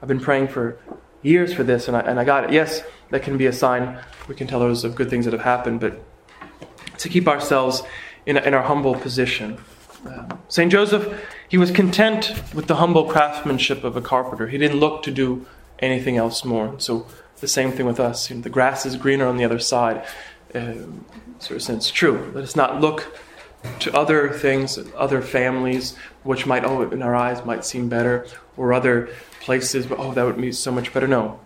I've 0.00 0.08
been 0.08 0.20
praying 0.20 0.48
for 0.48 0.78
years 1.22 1.52
for 1.52 1.62
this 1.62 1.88
and 1.88 1.96
I, 1.96 2.00
and 2.00 2.18
I 2.18 2.24
got 2.24 2.44
it. 2.44 2.52
Yes, 2.52 2.82
that 3.10 3.22
can 3.22 3.36
be 3.36 3.46
a 3.46 3.52
sign. 3.52 3.98
We 4.28 4.34
can 4.34 4.46
tell 4.46 4.60
those 4.60 4.84
of 4.84 4.94
good 4.94 5.10
things 5.10 5.24
that 5.24 5.32
have 5.32 5.42
happened, 5.42 5.80
but 5.80 6.02
to 6.98 7.08
keep 7.08 7.28
ourselves 7.28 7.82
in, 8.26 8.36
in 8.36 8.54
our 8.54 8.62
humble 8.62 8.94
position. 8.94 9.58
Uh, 10.06 10.36
St. 10.48 10.70
Joseph, 10.70 11.26
he 11.48 11.58
was 11.58 11.70
content 11.70 12.32
with 12.54 12.66
the 12.66 12.76
humble 12.76 13.04
craftsmanship 13.04 13.84
of 13.84 13.96
a 13.96 14.00
carpenter. 14.00 14.48
He 14.48 14.58
didn't 14.58 14.78
look 14.78 15.02
to 15.04 15.10
do 15.10 15.46
anything 15.78 16.16
else 16.16 16.44
more. 16.44 16.78
So 16.78 17.06
the 17.40 17.48
same 17.48 17.72
thing 17.72 17.86
with 17.86 18.00
us. 18.00 18.30
You 18.30 18.36
know, 18.36 18.42
the 18.42 18.50
grass 18.50 18.84
is 18.84 18.96
greener 18.96 19.26
on 19.26 19.36
the 19.36 19.44
other 19.44 19.58
side. 19.58 20.04
Uh, 20.54 20.74
sort 21.38 21.56
of 21.56 21.62
sense 21.62 21.90
true. 21.90 22.30
Let 22.34 22.44
us 22.44 22.56
not 22.56 22.80
look 22.80 23.18
to 23.80 23.96
other 23.96 24.30
things, 24.30 24.78
other 24.96 25.22
families, 25.22 25.96
which 26.22 26.46
might, 26.46 26.64
oh, 26.64 26.82
in 26.82 27.02
our 27.02 27.14
eyes 27.14 27.44
might 27.44 27.64
seem 27.64 27.88
better, 27.88 28.26
or 28.56 28.72
other 28.72 29.08
places, 29.40 29.86
but 29.86 29.98
oh, 29.98 30.12
that 30.12 30.24
would 30.24 30.40
be 30.40 30.52
so 30.52 30.70
much 30.70 30.92
better. 30.92 31.06
No, 31.06 31.40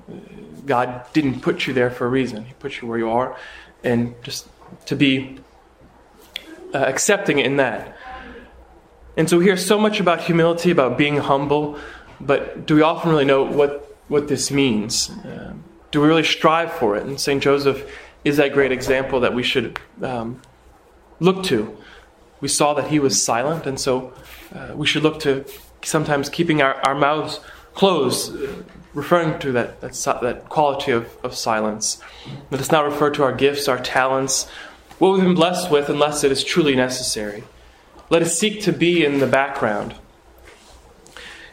God 0.67 1.05
didn't 1.13 1.41
put 1.41 1.67
you 1.67 1.73
there 1.73 1.91
for 1.91 2.07
a 2.07 2.09
reason. 2.09 2.45
He 2.45 2.55
put 2.55 2.81
you 2.81 2.89
where 2.89 2.99
you 2.99 3.11
are, 3.11 3.37
and 3.83 4.15
just 4.23 4.49
to 4.87 4.97
be 4.97 5.39
uh, 6.75 6.79
accepting 6.79 7.39
in 7.39 7.57
that. 7.57 7.97
And 9.17 9.29
so 9.29 9.39
we 9.39 9.45
hear 9.45 9.57
so 9.57 9.79
much 9.79 10.01
about 10.01 10.23
humility, 10.23 10.71
about 10.71 10.97
being 10.97 11.19
humble, 11.19 11.79
but 12.21 12.67
do 12.67 12.77
we 12.77 12.83
often 12.83 13.11
really 13.11 13.25
know 13.25 13.43
what, 13.43 13.97
what 14.09 14.29
this 14.29 14.51
means? 14.51 15.11
Uh, 15.11 15.53
do 15.91 16.01
we 16.01 16.09
really 16.09 16.25
strive 16.25 16.73
for 16.73 16.97
it? 16.97 17.05
And 17.05 17.21
St. 17.21 17.43
Joseph 17.43 17.91
is 18.25 18.39
that 18.39 18.53
great 18.53 18.73
example 18.73 19.21
that 19.21 19.35
we 19.35 19.43
should 19.43 19.79
um, 20.01 20.41
look 21.21 21.45
to. 21.45 21.77
We 22.43 22.49
saw 22.49 22.75
that 22.75 22.89
he 22.89 22.99
was 22.99 23.25
silent, 23.25 23.67
and 23.67 23.81
so 23.81 24.13
uh, 24.55 24.73
we 24.75 24.87
should 24.87 25.03
look 25.03 25.21
to 25.21 25.47
sometimes 25.83 26.29
keeping 26.29 26.61
our, 26.61 26.75
our 26.85 26.95
mouths 26.95 27.41
closed, 27.73 28.37
uh, 28.37 28.49
referring 28.93 29.39
to 29.39 29.53
that, 29.53 29.81
that, 29.81 29.93
that 30.21 30.49
quality 30.51 30.93
of, 30.93 31.17
of 31.23 31.35
silence. 31.35 32.03
Let 32.51 32.61
us 32.61 32.71
not 32.71 32.85
refer 32.85 33.11
to 33.11 33.23
our 33.23 33.33
gifts, 33.33 33.69
our 33.69 33.79
talents, 33.79 34.49
what 34.99 35.13
we've 35.13 35.23
been 35.23 35.35
blessed 35.35 35.71
with, 35.71 35.89
unless 35.89 36.25
it 36.25 36.33
is 36.33 36.45
truly 36.45 36.75
necessary. 36.75 37.45
Let 38.11 38.23
us 38.23 38.39
seek 38.39 38.61
to 38.63 38.73
be 38.73 39.05
in 39.05 39.21
the 39.21 39.27
background. 39.27 39.95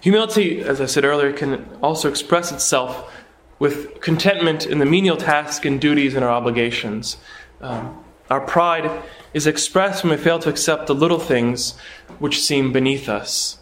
Humility, 0.01 0.61
as 0.61 0.81
I 0.81 0.87
said 0.87 1.05
earlier, 1.05 1.31
can 1.31 1.69
also 1.81 2.09
express 2.09 2.51
itself 2.51 3.13
with 3.59 4.01
contentment 4.01 4.65
in 4.65 4.79
the 4.79 4.85
menial 4.85 5.17
tasks 5.17 5.65
and 5.65 5.79
duties 5.79 6.15
and 6.15 6.25
our 6.25 6.31
obligations. 6.31 7.17
Um, 7.61 8.03
our 8.29 8.41
pride 8.41 9.03
is 9.33 9.47
expressed 9.47 10.03
when 10.03 10.11
we 10.11 10.17
fail 10.17 10.39
to 10.39 10.49
accept 10.49 10.87
the 10.87 10.95
little 10.95 11.19
things 11.19 11.77
which 12.19 12.41
seem 12.41 12.71
beneath 12.71 13.09
us. 13.09 13.59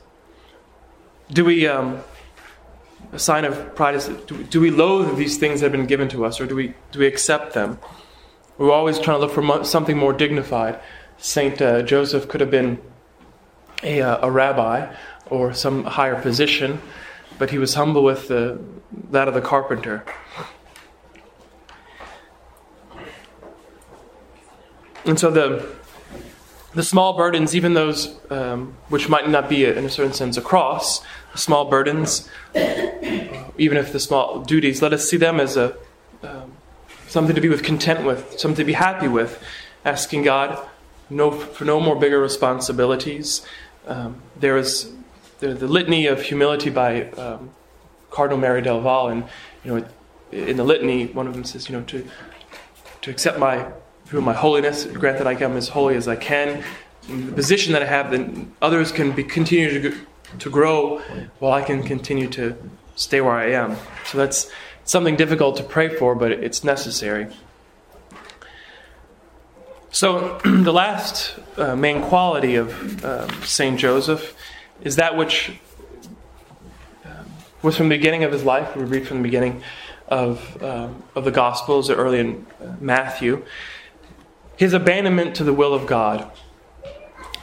Do 1.32 1.46
we, 1.46 1.68
um, 1.68 2.02
a 3.12 3.20
sign 3.20 3.46
of 3.46 3.76
pride 3.76 3.96
is, 3.96 4.08
do, 4.08 4.44
do, 4.44 4.62
we 4.62 4.72
loathe 4.72 5.18
these 5.18 5.38
things 5.38 5.60
that 5.60 5.66
have 5.66 5.72
been 5.72 5.88
given 5.88 6.10
to 6.10 6.26
us, 6.26 6.40
or 6.40 6.46
do 6.46 6.56
we, 6.56 6.74
do 6.92 7.00
we 7.00 7.08
accept 7.08 7.54
them? 7.54 7.80
We're 8.58 8.72
always 8.72 9.00
trying 9.00 9.18
to 9.18 9.26
look 9.26 9.34
for 9.34 9.42
mo- 9.42 9.64
something 9.64 9.98
more 9.98 10.14
dignified. 10.14 10.80
Saint 11.18 11.62
uh, 11.62 11.82
Joseph 11.82 12.28
could 12.28 12.42
have 12.42 12.52
been 12.52 12.80
a, 13.84 14.02
uh, 14.02 14.28
a 14.28 14.32
rabbi 14.32 14.94
or 15.30 15.54
some 15.54 15.84
higher 15.84 16.20
position 16.22 16.82
but 17.38 17.52
he 17.52 17.58
was 17.58 17.74
humble 17.76 18.04
with 18.04 18.28
the, 18.28 18.60
that 19.12 19.28
of 19.28 19.34
the 19.34 19.42
carpenter. 19.42 20.04
And 25.08 25.20
so 25.20 25.32
the 25.32 25.68
the 26.74 26.84
small 26.84 27.14
burdens, 27.14 27.56
even 27.56 27.74
those 27.74 28.16
um, 28.30 28.76
which 28.90 29.10
might 29.10 29.28
not 29.28 29.50
be, 29.50 29.66
in 29.66 29.84
a 29.86 29.90
certain 29.90 30.14
sense, 30.14 30.38
a 30.38 30.42
cross, 30.42 31.02
small 31.34 31.66
burdens, 31.66 32.30
even 33.58 33.78
if 33.78 33.92
the 33.92 34.00
small 34.00 34.42
duties, 34.42 34.82
let 34.82 34.94
us 34.94 35.10
see 35.10 35.18
them 35.18 35.40
as 35.40 35.58
a 35.58 35.76
um, 36.22 36.52
something 37.08 37.34
to 37.34 37.42
be 37.42 37.50
with 37.50 37.64
content 37.64 38.06
with, 38.06 38.40
something 38.40 38.58
to 38.58 38.66
be 38.66 38.74
happy 38.74 39.08
with, 39.08 39.42
asking 39.86 40.24
God 40.24 40.60
no, 41.10 41.32
for 41.32 41.66
no 41.66 41.80
more 41.80 41.96
bigger 41.96 42.20
responsibilities. 42.20 43.46
Um, 43.88 44.22
there 44.36 44.58
is 44.58 44.92
the, 45.40 45.54
the 45.54 45.68
litany 45.68 46.06
of 46.08 46.22
humility 46.22 46.70
by 46.70 47.10
um, 47.12 47.52
Cardinal 48.12 48.40
Merry 48.40 48.62
del 48.62 48.82
Val, 48.82 49.08
and 49.08 49.24
you 49.64 49.74
know, 49.80 49.86
in 50.32 50.58
the 50.58 50.64
litany, 50.64 51.08
one 51.08 51.28
of 51.28 51.34
them 51.34 51.46
says, 51.46 51.70
you 51.70 51.76
know, 51.76 51.84
to 51.86 52.08
to 53.02 53.12
accept 53.12 53.40
my 53.40 53.72
through 54.08 54.22
my 54.22 54.34
holiness, 54.34 54.86
grant 54.86 55.18
that 55.18 55.28
I 55.28 55.36
come 55.36 55.58
as 55.58 55.70
holy 55.70 55.96
as 55.96 56.08
I 56.08 56.16
can. 56.16 56.64
The 57.08 57.32
position 57.32 57.74
that 57.74 57.82
I 57.82 57.86
have, 57.86 58.12
then 58.12 58.54
others 58.62 58.92
can 58.92 59.12
be 59.12 59.24
continue 59.24 59.82
to 59.82 59.98
to 60.40 60.50
grow, 60.50 61.00
while 61.40 61.54
I 61.54 61.62
can 61.62 61.84
continue 61.84 62.28
to 62.32 62.56
stay 62.96 63.22
where 63.22 63.34
I 63.34 63.52
am. 63.52 63.78
So 64.06 64.18
that's 64.18 64.52
something 64.84 65.16
difficult 65.16 65.58
to 65.58 65.64
pray 65.64 65.90
for, 65.90 66.16
but 66.16 66.32
it's 66.32 66.64
necessary. 66.64 67.28
So, 69.90 70.38
the 70.46 70.74
last 70.74 71.36
uh, 71.58 71.76
main 71.76 72.02
quality 72.02 72.56
of 72.56 73.04
uh, 73.04 73.28
Saint 73.44 73.80
Joseph 73.80 74.36
is 74.82 74.98
that 74.98 75.18
which 75.18 75.54
um, 77.06 77.26
was 77.62 77.78
from 77.78 77.90
the 77.90 77.96
beginning 77.96 78.24
of 78.24 78.32
his 78.32 78.44
life. 78.44 78.76
We 78.76 78.84
read 78.84 79.08
from 79.08 79.18
the 79.18 79.24
beginning 79.24 79.64
of, 80.08 80.62
um, 80.62 81.04
of 81.16 81.26
the 81.26 81.32
Gospels, 81.32 81.90
early 81.90 82.20
in 82.20 82.46
uh, 82.62 82.74
Matthew. 82.80 83.46
His 84.58 84.74
abandonment 84.74 85.36
to 85.36 85.44
the 85.44 85.54
will 85.54 85.74
of 85.74 85.86
God. 85.88 86.30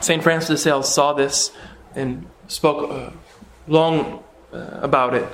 St. 0.01 0.21
Francis 0.21 0.49
de 0.49 0.57
Sales 0.57 0.93
saw 0.93 1.13
this 1.13 1.51
and 1.95 2.27
spoke 2.47 2.91
uh, 2.91 3.11
long 3.67 4.23
uh, 4.53 4.79
about 4.81 5.15
it. 5.15 5.27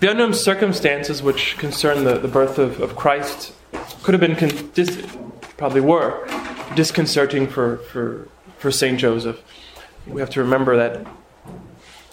The 0.00 0.10
unknown 0.10 0.32
circumstances 0.32 1.22
which 1.22 1.58
concern 1.58 2.04
the, 2.04 2.18
the 2.18 2.28
birth 2.28 2.58
of, 2.58 2.80
of 2.80 2.96
Christ 2.96 3.52
could 4.02 4.14
have 4.14 4.20
been, 4.20 4.34
con- 4.34 4.70
dis- 4.72 5.06
probably 5.58 5.82
were, 5.82 6.26
disconcerting 6.74 7.46
for, 7.46 7.76
for, 7.76 8.28
for 8.58 8.70
St. 8.70 8.98
Joseph 8.98 9.42
we 10.06 10.20
have 10.20 10.30
to 10.30 10.40
remember 10.42 10.76
that 10.76 11.06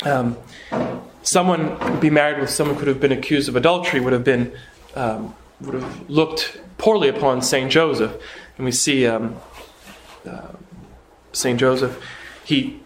um, 0.04 0.38
someone 1.24 2.00
be 2.00 2.10
married 2.10 2.40
with 2.40 2.50
someone 2.50 2.76
who 2.76 2.80
could 2.80 2.88
have 2.88 3.00
been 3.00 3.12
accused 3.12 3.50
of 3.50 3.56
adultery 3.56 4.00
would 4.00 4.14
have 4.14 4.24
been 4.24 4.54
um, 4.96 5.36
would 5.62 5.76
have 5.76 6.10
looked 6.10 6.60
poorly 6.78 7.10
upon 7.10 7.42
Saint 7.42 7.72
Joseph, 7.72 8.22
and 8.58 8.66
we 8.66 8.72
see 8.72 9.08
um, 9.08 9.36
uh, 10.26 10.50
Saint 11.32 11.60
Joseph. 11.60 12.02
He 12.44 12.80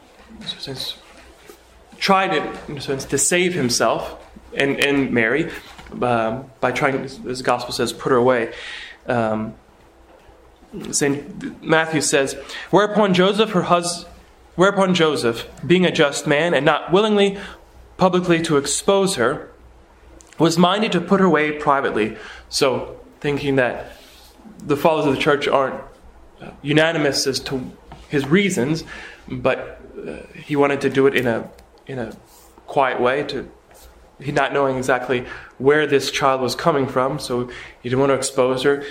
sense, 0.45 0.97
tried 1.97 2.33
it, 2.33 2.43
in 2.67 2.77
a 2.77 2.81
sense, 2.81 3.05
to 3.05 3.17
save 3.17 3.53
himself 3.53 4.17
and, 4.53 4.79
and 4.79 5.11
Mary 5.11 5.51
um, 6.01 6.49
by 6.59 6.71
trying, 6.71 6.95
as 7.01 7.19
the 7.19 7.43
gospel 7.43 7.73
says, 7.73 7.93
put 7.93 8.11
her 8.11 8.17
away. 8.17 8.53
Um, 9.07 9.55
Saint 10.91 11.61
Matthew 11.63 11.99
says, 11.99 12.33
"Whereupon 12.69 13.13
Joseph, 13.13 13.51
her 13.51 13.63
husband." 13.63 14.07
Whereupon 14.55 14.93
Joseph, 14.93 15.47
being 15.65 15.85
a 15.85 15.91
just 15.91 16.27
man 16.27 16.53
and 16.53 16.65
not 16.65 16.91
willingly 16.91 17.39
publicly 17.97 18.41
to 18.43 18.57
expose 18.57 19.15
her, 19.15 19.50
was 20.41 20.57
minded 20.57 20.91
to 20.93 21.01
put 21.01 21.19
her 21.19 21.25
away 21.25 21.51
privately. 21.53 22.17
So, 22.49 22.99
thinking 23.19 23.55
that 23.57 23.91
the 24.57 24.75
fathers 24.75 25.05
of 25.05 25.15
the 25.15 25.21
church 25.21 25.47
aren't 25.47 25.79
unanimous 26.61 27.27
as 27.27 27.39
to 27.39 27.71
his 28.09 28.27
reasons, 28.27 28.83
but 29.27 29.79
uh, 30.07 30.17
he 30.35 30.55
wanted 30.55 30.81
to 30.81 30.89
do 30.89 31.07
it 31.07 31.15
in 31.15 31.27
a 31.27 31.49
in 31.87 31.99
a 31.99 32.15
quiet 32.67 32.99
way 33.01 33.23
to 33.23 33.49
he 34.21 34.31
not 34.31 34.53
knowing 34.53 34.77
exactly 34.77 35.25
where 35.57 35.87
this 35.87 36.11
child 36.11 36.41
was 36.41 36.55
coming 36.55 36.87
from, 36.87 37.19
so 37.19 37.47
he 37.81 37.89
didn't 37.89 37.99
want 37.99 38.11
to 38.11 38.15
expose 38.15 38.63
her. 38.63 38.83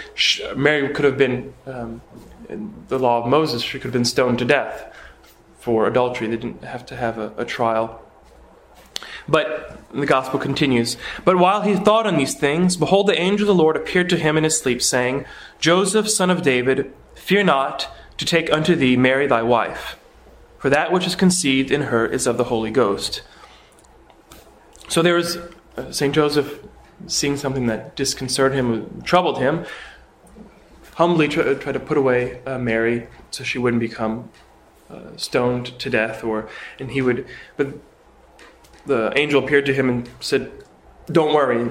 Mary 0.56 0.88
could 0.92 1.04
have 1.04 1.16
been, 1.16 1.54
um, 1.66 2.00
in 2.48 2.74
the 2.88 2.98
law 2.98 3.22
of 3.22 3.28
Moses, 3.28 3.62
she 3.62 3.78
could 3.78 3.84
have 3.84 3.92
been 3.92 4.04
stoned 4.04 4.38
to 4.40 4.44
death 4.44 4.92
for 5.58 5.86
adultery. 5.86 6.26
They 6.26 6.36
didn't 6.36 6.64
have 6.64 6.84
to 6.86 6.96
have 6.96 7.18
a, 7.18 7.32
a 7.36 7.44
trial. 7.44 8.02
But 9.28 9.78
the 9.92 10.06
gospel 10.06 10.38
continues. 10.38 10.96
But 11.24 11.38
while 11.38 11.62
he 11.62 11.76
thought 11.76 12.06
on 12.06 12.16
these 12.16 12.34
things, 12.34 12.76
behold, 12.76 13.06
the 13.06 13.20
angel 13.20 13.48
of 13.50 13.56
the 13.56 13.62
Lord 13.62 13.76
appeared 13.76 14.08
to 14.10 14.16
him 14.16 14.36
in 14.36 14.44
his 14.44 14.58
sleep, 14.58 14.82
saying, 14.82 15.24
Joseph, 15.58 16.08
son 16.08 16.30
of 16.30 16.42
David, 16.42 16.92
fear 17.14 17.42
not 17.42 17.88
to 18.18 18.24
take 18.24 18.52
unto 18.52 18.74
thee 18.74 18.96
Mary 18.96 19.26
thy 19.26 19.42
wife, 19.42 19.96
for 20.58 20.70
that 20.70 20.92
which 20.92 21.06
is 21.06 21.14
conceived 21.16 21.70
in 21.70 21.82
her 21.82 22.06
is 22.06 22.26
of 22.26 22.36
the 22.36 22.44
Holy 22.44 22.70
Ghost. 22.70 23.22
So 24.88 25.02
there 25.02 25.14
was 25.14 25.38
uh, 25.76 25.90
St. 25.90 26.14
Joseph 26.14 26.60
seeing 27.06 27.36
something 27.36 27.66
that 27.66 27.96
disconcerted 27.96 28.56
him, 28.56 29.02
troubled 29.02 29.38
him, 29.38 29.64
humbly 30.94 31.28
tried 31.28 31.60
try 31.60 31.72
to 31.72 31.80
put 31.80 31.96
away 31.96 32.42
uh, 32.44 32.58
Mary 32.58 33.06
so 33.30 33.42
she 33.42 33.58
wouldn't 33.58 33.80
become 33.80 34.30
uh, 34.90 35.16
stoned 35.16 35.78
to 35.78 35.88
death, 35.88 36.22
or 36.22 36.48
and 36.78 36.90
he 36.90 37.00
would. 37.00 37.26
But 37.56 37.68
the 38.86 39.12
angel 39.16 39.44
appeared 39.44 39.66
to 39.66 39.74
him 39.74 39.88
and 39.88 40.10
said, 40.20 40.50
"Don't 41.06 41.34
worry." 41.34 41.70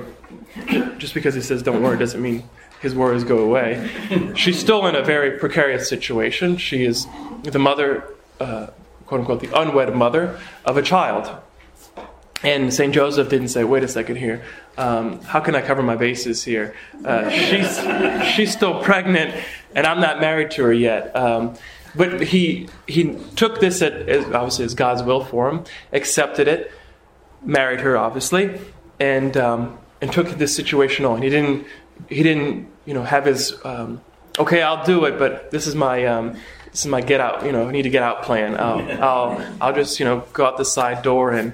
Just 0.98 1.14
because 1.14 1.36
he 1.36 1.42
says 1.42 1.64
"Don't 1.64 1.82
worry" 1.82 1.98
doesn't 1.98 2.22
mean 2.22 2.44
his 2.82 2.96
worries 2.96 3.24
go 3.24 3.40
away. 3.40 3.90
She's 4.36 4.58
still 4.58 4.88
in 4.88 4.96
a 4.96 5.04
very 5.04 5.38
precarious 5.38 5.90
situation. 5.90 6.58
She 6.58 6.86
is 6.86 7.08
the 7.44 7.60
mother, 7.60 8.16
uh, 8.40 8.68
quote 9.06 9.22
unquote, 9.22 9.42
the 9.42 9.60
unwed 9.60 9.94
mother 9.96 10.40
of 10.66 10.78
a 10.78 10.82
child. 10.82 11.30
And 12.42 12.74
St. 12.74 12.94
Joseph 12.94 13.28
didn't 13.28 13.50
say, 13.50 13.66
wait 13.66 13.84
a 13.84 13.88
second 13.88 14.16
here, 14.16 14.44
um, 14.78 15.20
how 15.24 15.42
can 15.42 15.56
I 15.56 15.62
cover 15.62 15.84
my 15.84 15.98
bases 15.98 16.42
here? 16.42 16.74
Uh, 17.04 17.30
she's, 17.30 18.34
she's 18.34 18.54
still 18.54 18.82
pregnant, 18.82 19.36
and 19.76 19.86
I'm 19.86 20.00
not 20.00 20.22
married 20.22 20.52
to 20.52 20.64
her 20.64 20.72
yet. 20.72 21.14
Um, 21.18 21.56
but 21.96 22.22
he, 22.22 22.70
he 22.88 23.16
took 23.36 23.60
this 23.60 23.82
at, 23.82 23.92
as, 23.94 24.24
obviously 24.28 24.64
as 24.64 24.74
God's 24.74 25.04
will 25.04 25.24
for 25.26 25.50
him, 25.50 25.66
accepted 25.92 26.48
it, 26.48 26.72
married 27.44 27.82
her, 27.82 27.98
obviously, 27.98 28.60
and, 29.00 29.36
um, 29.38 29.78
and 30.02 30.12
took 30.12 30.30
this 30.30 30.56
situation 30.56 31.06
on. 31.06 31.22
He 31.22 31.30
didn't, 31.30 31.66
he 32.08 32.24
didn't 32.24 32.68
you 32.86 32.94
know, 32.94 33.04
have 33.04 33.26
his, 33.26 33.54
um, 33.66 34.02
okay, 34.38 34.62
I'll 34.62 34.84
do 34.84 35.06
it, 35.06 35.20
but 35.20 35.52
this 35.52 35.68
is 35.68 35.76
my, 35.76 36.06
um, 36.06 36.34
this 36.72 36.82
is 36.82 36.88
my 36.88 37.02
get 37.02 37.20
out, 37.20 37.46
you 37.46 37.52
know, 37.52 37.68
I 37.68 37.72
need 37.72 37.84
to 37.84 37.90
get 37.90 38.04
out 38.04 38.24
plan. 38.24 38.58
I'll, 38.60 38.92
I'll, 39.04 39.56
I'll 39.62 39.74
just, 39.74 40.00
you 40.00 40.06
know, 40.06 40.24
go 40.34 40.46
out 40.46 40.58
the 40.58 40.66
side 40.66 41.02
door 41.04 41.32
and 41.32 41.54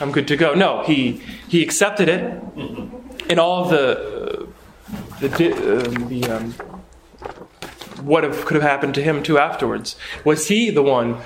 I'm 0.00 0.12
good 0.12 0.28
to 0.28 0.36
go. 0.36 0.54
No, 0.54 0.82
he 0.82 1.22
he 1.48 1.62
accepted 1.62 2.08
it, 2.08 2.20
and 3.30 3.40
all 3.40 3.64
of 3.64 3.70
the 3.70 4.46
the 5.20 5.86
um, 5.86 6.08
the 6.08 6.24
um, 6.30 6.52
what 8.02 8.22
have, 8.22 8.44
could 8.44 8.56
have 8.56 8.62
happened 8.62 8.94
to 8.96 9.02
him 9.02 9.22
too 9.22 9.38
afterwards. 9.38 9.96
Was 10.24 10.48
he 10.48 10.70
the 10.70 10.82
one? 10.82 11.18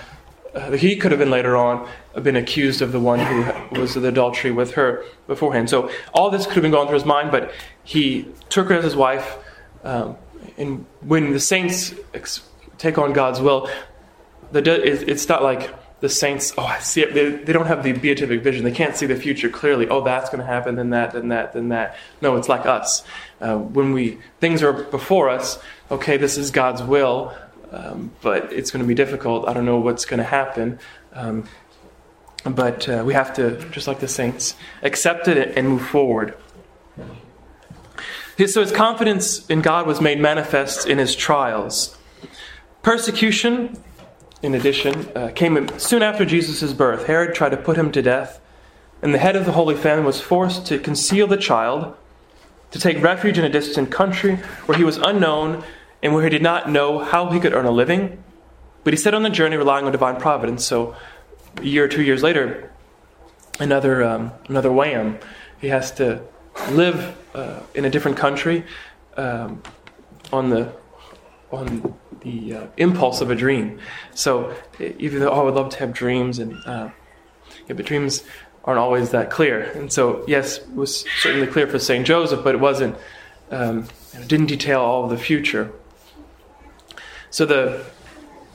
Uh, 0.55 0.73
he 0.73 0.97
could 0.97 1.13
have 1.13 1.21
been 1.21 1.31
later 1.31 1.57
on 1.57 1.89
been 2.23 2.37
accused 2.37 2.83
of 2.83 2.93
the 2.93 3.01
one 3.01 3.21
who 3.21 3.81
was 3.81 3.95
the 3.95 4.09
adultery 4.09 4.51
with 4.51 4.73
her 4.73 5.05
beforehand. 5.27 5.71
So 5.71 5.91
all 6.13 6.31
this 6.31 6.45
could 6.45 6.55
have 6.55 6.63
been 6.63 6.73
going 6.73 6.89
through 6.89 6.99
his 6.99 7.05
mind, 7.05 7.31
but 7.31 7.53
he 7.85 8.27
took 8.49 8.69
her 8.69 8.75
as 8.75 8.85
his 8.85 8.97
wife. 8.97 9.39
Um, 9.85 10.17
and 10.59 10.87
when 11.01 11.33
the 11.33 11.41
saints 11.41 11.95
take 12.79 12.99
on 12.99 13.13
God's 13.13 13.41
will, 13.41 13.71
the, 14.53 14.61
it's 15.09 15.29
not 15.29 15.43
like 15.43 15.73
the 16.01 16.09
saints, 16.09 16.53
oh, 16.59 16.65
I 16.65 16.79
see 16.81 17.03
it. 17.03 17.15
They, 17.15 17.31
they 17.31 17.53
don't 17.53 17.67
have 17.67 17.83
the 17.83 17.93
beatific 17.93 18.43
vision. 18.43 18.65
They 18.65 18.73
can't 18.73 18.97
see 18.97 19.07
the 19.07 19.17
future 19.17 19.49
clearly. 19.49 19.87
Oh, 19.89 20.03
that's 20.03 20.31
going 20.31 20.41
to 20.41 20.47
happen, 20.47 20.75
then 20.75 20.91
that, 20.91 21.13
then 21.13 21.29
that, 21.29 21.53
then 21.53 21.69
that. 21.69 21.97
No, 22.21 22.37
it's 22.37 22.49
like 22.49 22.67
us. 22.67 23.05
Uh, 23.41 23.59
when 23.59 23.93
we 23.93 24.19
things 24.41 24.63
are 24.63 24.73
before 24.73 25.29
us, 25.29 25.59
okay, 25.91 26.17
this 26.17 26.37
is 26.39 26.51
God's 26.51 26.83
will, 26.83 27.35
um, 27.71 28.13
but 28.21 28.53
it's 28.53 28.71
going 28.71 28.83
to 28.83 28.89
be 28.89 28.95
difficult. 28.95 29.49
I 29.49 29.53
don't 29.53 29.65
know 29.65 29.79
what's 29.79 30.05
going 30.05 30.19
to 30.19 30.25
happen. 30.25 30.79
Um, 31.13 31.45
but 32.45 32.89
uh, 32.89 33.03
we 33.05 33.15
have 33.15 33.35
to, 33.35 33.57
just 33.71 33.87
like 33.87 34.01
the 34.01 34.09
saints, 34.09 34.55
accept 34.83 35.29
it 35.29 35.57
and 35.57 35.69
move 35.69 35.87
forward. 35.87 36.35
So 38.39 38.63
his 38.63 38.73
confidence 38.73 39.47
in 39.49 39.61
God 39.61 39.87
was 39.87 40.01
made 40.01 40.19
manifest 40.19 40.87
in 40.87 40.97
his 40.97 41.15
trials. 41.15 41.99
Persecution 42.83 43.77
in 44.43 44.55
addition, 44.55 45.09
uh, 45.15 45.31
came 45.35 45.69
soon 45.79 46.03
after 46.03 46.25
Jesus' 46.25 46.73
birth. 46.73 47.07
Herod 47.07 47.35
tried 47.35 47.51
to 47.51 47.57
put 47.57 47.77
him 47.77 47.93
to 47.93 48.03
death, 48.03 48.41
and 49.03 49.13
the 49.13 49.19
head 49.19 49.37
of 49.37 49.45
the 49.45 49.53
Holy 49.53 49.75
Family 49.75 50.05
was 50.05 50.21
forced 50.21 50.67
to 50.67 50.79
conceal 50.79 51.27
the 51.27 51.37
child, 51.37 51.95
to 52.71 52.79
take 52.79 53.03
refuge 53.03 53.37
in 53.37 53.45
a 53.45 53.49
distant 53.49 53.91
country 53.91 54.37
where 54.67 54.79
he 54.79 54.85
was 54.85 54.97
unknown 54.99 55.65
and 56.03 56.15
where 56.15 56.25
he 56.25 56.31
did 56.31 56.43
not 56.43 56.71
know 56.71 56.99
how 56.99 57.31
he 57.31 57.41
could 57.41 57.53
earn 57.53 57.67
a 57.67 57.71
living. 57.71 58.23
But 58.83 58.95
he 58.95 58.97
set 58.97 59.13
on 59.13 59.23
the 59.23 59.31
journey 59.31 59.57
relying 59.57 59.85
on 59.85 59.93
divine 59.93 60.17
providence. 60.17 60.65
So, 60.65 60.97
a 61.57 61.63
year 61.65 61.85
or 61.85 61.89
two 61.89 62.03
years 62.03 62.23
later, 62.23 62.71
another 63.59 64.03
um, 64.03 64.33
another 64.49 64.73
wham. 64.73 65.19
He 65.61 65.69
has 65.69 65.93
to 65.93 66.23
live 66.71 67.17
uh, 67.35 67.61
in 67.75 67.85
a 67.85 67.91
different 67.91 68.17
country 68.17 68.65
um, 69.17 69.63
on 70.33 70.51
the 70.51 70.73
on 71.51 71.95
the 72.21 72.55
uh, 72.55 72.67
impulse 72.77 73.21
of 73.21 73.31
a 73.31 73.35
dream. 73.35 73.79
So 74.15 74.55
even 74.79 75.21
though 75.21 75.31
oh, 75.31 75.41
I 75.41 75.45
would 75.45 75.55
love 75.55 75.71
to 75.71 75.79
have 75.79 75.93
dreams, 75.93 76.39
and 76.39 76.57
uh, 76.65 76.91
yeah, 77.67 77.75
but 77.75 77.87
dreams 77.87 78.25
aren't 78.65 78.79
always 78.79 79.11
that 79.11 79.31
clear. 79.31 79.63
And 79.63 79.93
so 79.93 80.25
yes, 80.27 80.59
it 80.59 80.75
was 80.75 81.05
certainly 81.23 81.47
clear 81.47 81.67
for 81.67 81.79
Saint 81.79 82.07
Joseph, 82.07 82.43
but 82.43 82.55
it 82.55 82.61
wasn't. 82.61 82.97
Um, 83.51 83.89
it 84.13 84.29
didn't 84.29 84.47
detail 84.47 84.81
all 84.81 85.05
of 85.05 85.11
the 85.11 85.19
future. 85.19 85.73
So 87.31 87.47
the 87.47 87.85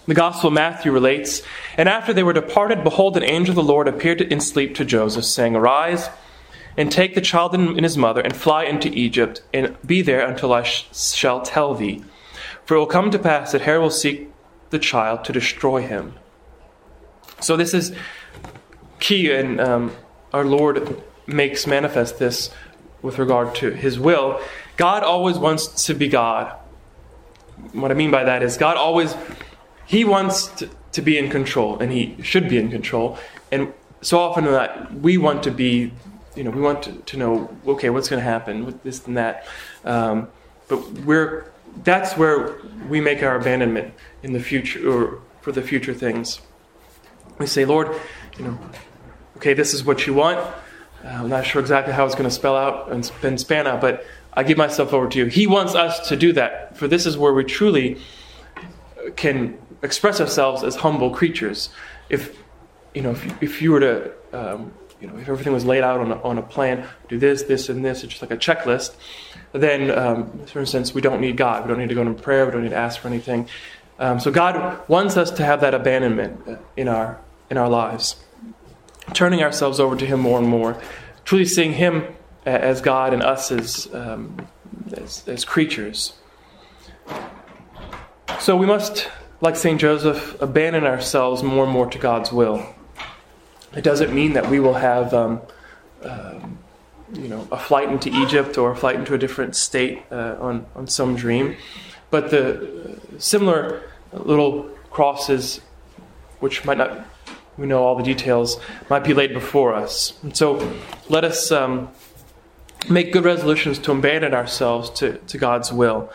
the 0.08 0.14
Gospel 0.14 0.50
of 0.50 0.54
Matthew 0.54 0.92
relates, 0.92 1.42
and 1.78 1.90
after 1.90 2.14
they 2.14 2.22
were 2.22 2.34
departed, 2.34 2.84
behold, 2.84 3.18
an 3.18 3.24
angel 3.24 3.54
of 3.54 3.56
the 3.56 3.64
Lord 3.64 3.88
appeared 3.88 4.22
in 4.22 4.40
sleep 4.40 4.76
to 4.76 4.86
Joseph, 4.86 5.26
saying, 5.26 5.56
Arise 5.56 6.10
and 6.78 6.92
take 6.92 7.16
the 7.16 7.22
child 7.22 7.56
and 7.56 7.82
his 7.82 7.98
mother 7.98 8.22
and 8.22 8.36
fly 8.36 8.66
into 8.66 8.90
Egypt 8.90 9.42
and 9.52 9.76
be 9.84 10.04
there 10.04 10.28
until 10.28 10.54
I 10.54 10.62
sh- 10.62 10.86
shall 10.94 11.42
tell 11.42 11.74
thee 11.74 12.04
for 12.66 12.76
it 12.76 12.80
will 12.80 12.88
come 12.88 13.12
to 13.12 13.20
pass 13.20 13.52
that 13.52 13.62
Herod 13.62 13.82
will 13.82 13.90
seek 13.92 14.30
the 14.72 14.80
child 14.80 15.24
to 15.26 15.34
destroy 15.34 15.82
him. 15.82 16.16
So 17.40 17.56
this 17.56 17.74
is 17.74 17.96
key, 19.00 19.32
and 19.32 19.62
um, 19.62 19.96
our 20.34 20.44
Lord 20.44 21.02
makes 21.28 21.68
manifest 21.68 22.18
this 22.18 22.50
with 23.02 23.20
regard 23.20 23.54
to 23.56 23.72
his 23.72 24.00
will. 24.00 24.42
God 24.78 25.04
always 25.04 25.38
wants 25.38 25.86
to 25.86 25.94
be 25.94 26.08
God. 26.08 26.58
What 27.74 27.92
I 27.92 27.94
mean 27.94 28.12
by 28.12 28.24
that 28.24 28.44
is 28.44 28.58
God 28.58 28.78
always 28.78 29.16
he 29.86 30.04
wants 30.04 30.48
to, 30.48 30.70
to 30.94 31.02
be 31.02 31.18
in 31.18 31.30
control, 31.30 31.80
and 31.80 31.92
he 31.92 32.16
should 32.22 32.50
be 32.50 32.58
in 32.58 32.70
control. 32.70 33.18
And 33.52 33.74
so 34.02 34.20
often 34.20 34.46
that 34.46 34.94
we 34.94 35.18
want 35.18 35.44
to 35.44 35.52
be, 35.52 35.92
you 36.36 36.44
know, 36.44 36.52
we 36.52 36.62
want 36.62 36.84
to, 36.84 36.92
to 36.94 37.18
know, 37.18 37.56
okay, 37.68 37.90
what's 37.90 38.10
going 38.10 38.20
to 38.20 38.24
happen 38.24 38.66
with 38.66 38.82
this 38.84 39.06
and 39.06 39.18
that. 39.18 39.46
Um, 39.84 40.28
but 40.68 40.78
we're 41.06 41.52
that's 41.84 42.16
where 42.16 42.56
we 42.88 43.02
make 43.02 43.22
our 43.22 43.36
abandonment 43.36 43.94
in 44.24 44.34
the 44.34 44.40
future 44.40 44.90
or 44.90 45.20
for 45.42 45.52
the 45.52 45.62
future 45.62 45.94
things. 45.94 46.42
We 47.38 47.48
say, 47.48 47.66
Lord, 47.66 47.90
you 48.38 48.46
know, 48.46 48.60
okay, 49.38 49.54
this 49.54 49.74
is 49.74 49.84
what 49.84 50.08
you 50.08 50.14
want. 50.14 50.40
Uh, 50.40 51.10
I'm 51.10 51.30
not 51.30 51.46
sure 51.46 51.62
exactly 51.62 51.94
how 51.94 52.06
it's 52.06 52.16
going 52.16 52.30
to 52.30 52.34
spell 52.34 52.56
out 52.56 52.92
and 52.92 53.40
span 53.40 53.68
out, 53.68 53.82
but 53.82 54.06
I 54.36 54.44
give 54.44 54.58
myself 54.58 54.94
over 54.94 55.08
to 55.10 55.18
you. 55.18 55.26
He 55.26 55.48
wants 55.48 55.76
us 55.76 56.10
to 56.10 56.16
do 56.16 56.34
that, 56.34 56.78
for 56.78 56.88
this 56.88 57.06
is 57.06 57.18
where 57.18 57.34
we 57.34 57.44
truly 57.44 57.98
can 59.16 59.58
express 59.82 60.20
ourselves 60.20 60.64
as 60.64 60.78
humble 60.78 61.12
creatures. 61.12 61.70
If 62.10 62.38
you 62.94 63.02
know, 63.02 63.12
if, 63.12 63.44
if 63.44 63.62
you 63.62 63.72
were 63.72 63.80
to 63.80 64.12
um, 64.34 64.74
you 65.00 65.08
know, 65.08 65.18
if 65.18 65.30
everything 65.30 65.54
was 65.54 65.66
laid 65.66 65.84
out 65.84 66.00
on 66.00 66.12
a, 66.12 66.22
on 66.22 66.38
a 66.38 66.42
plan, 66.42 66.88
do 67.10 67.20
this, 67.20 67.44
this, 67.44 67.70
and 67.70 67.84
this, 67.84 68.04
it's 68.04 68.14
just 68.14 68.22
like 68.22 68.32
a 68.32 68.38
checklist, 68.38 68.96
then, 69.52 69.92
um, 69.92 70.46
for 70.48 70.60
instance, 70.60 70.94
we 70.94 71.02
don't 71.02 71.22
need 71.22 71.38
God. 71.38 71.64
We 71.64 71.70
don't 71.70 71.80
need 71.80 71.90
to 71.90 71.96
go 71.96 72.02
into 72.02 72.22
prayer. 72.22 72.46
We 72.46 72.52
don't 72.52 72.64
need 72.64 72.70
to 72.70 72.76
ask 72.76 73.00
for 73.00 73.08
anything. 73.08 73.48
Um, 74.00 74.20
so 74.20 74.32
God 74.32 74.88
wants 74.90 75.16
us 75.18 75.32
to 75.32 75.46
have 75.46 75.62
that 75.62 75.74
abandonment 75.74 76.60
in 76.76 76.88
our 76.88 77.20
in 77.50 77.58
our 77.58 77.70
lives, 77.70 78.16
turning 79.14 79.44
ourselves 79.44 79.80
over 79.80 79.96
to 79.96 80.06
Him 80.06 80.20
more 80.20 80.40
and 80.40 80.48
more, 80.48 80.82
truly 81.24 81.46
seeing 81.46 81.74
Him 81.74 82.04
as 82.46 82.82
God 82.82 83.14
and 83.14 83.24
us 83.24 83.52
as 83.52 83.90
um, 83.94 84.48
as, 84.94 85.28
as 85.28 85.46
creatures. 85.46 86.14
So 88.40 88.56
we 88.56 88.66
must, 88.66 89.10
like 89.42 89.56
Saint 89.56 89.80
Joseph, 89.80 90.40
abandon 90.42 90.84
ourselves 90.84 91.44
more 91.44 91.64
and 91.64 91.74
more 91.74 91.90
to 91.90 91.98
God's 91.98 92.32
will. 92.32 92.66
It 93.76 93.84
doesn't 93.84 94.14
mean 94.14 94.34
that 94.34 94.50
we 94.50 94.60
will 94.60 94.76
have. 94.76 95.14
Um, 95.14 95.42
um 96.04 96.60
you 97.14 97.28
know, 97.28 97.48
a 97.52 97.58
flight 97.58 97.90
into 97.90 98.10
Egypt 98.10 98.58
or 98.58 98.72
a 98.72 98.76
flight 98.76 98.96
into 98.96 99.14
a 99.14 99.18
different 99.18 99.56
state 99.56 100.04
uh, 100.12 100.36
on, 100.40 100.66
on 100.76 100.88
some 100.88 101.16
dream. 101.16 101.56
But 102.10 102.32
the 102.32 103.00
similar 103.18 103.84
little 104.12 104.70
crosses, 104.90 105.62
which 106.40 106.66
might 106.66 106.78
not, 106.78 107.06
we 107.58 107.68
know 107.68 107.84
all 107.84 107.96
the 107.96 108.04
details, 108.04 108.60
might 108.90 109.04
be 109.04 109.14
laid 109.14 109.34
before 109.34 109.74
us. 109.74 110.18
And 110.24 110.36
so 110.36 110.74
let 111.10 111.24
us 111.24 111.52
um, 111.52 111.90
make 112.90 113.12
good 113.12 113.26
resolutions 113.26 113.80
to 113.80 113.92
abandon 113.92 114.34
ourselves 114.34 114.90
to, 114.92 115.18
to 115.18 115.38
God's 115.38 115.72
will. 115.72 116.12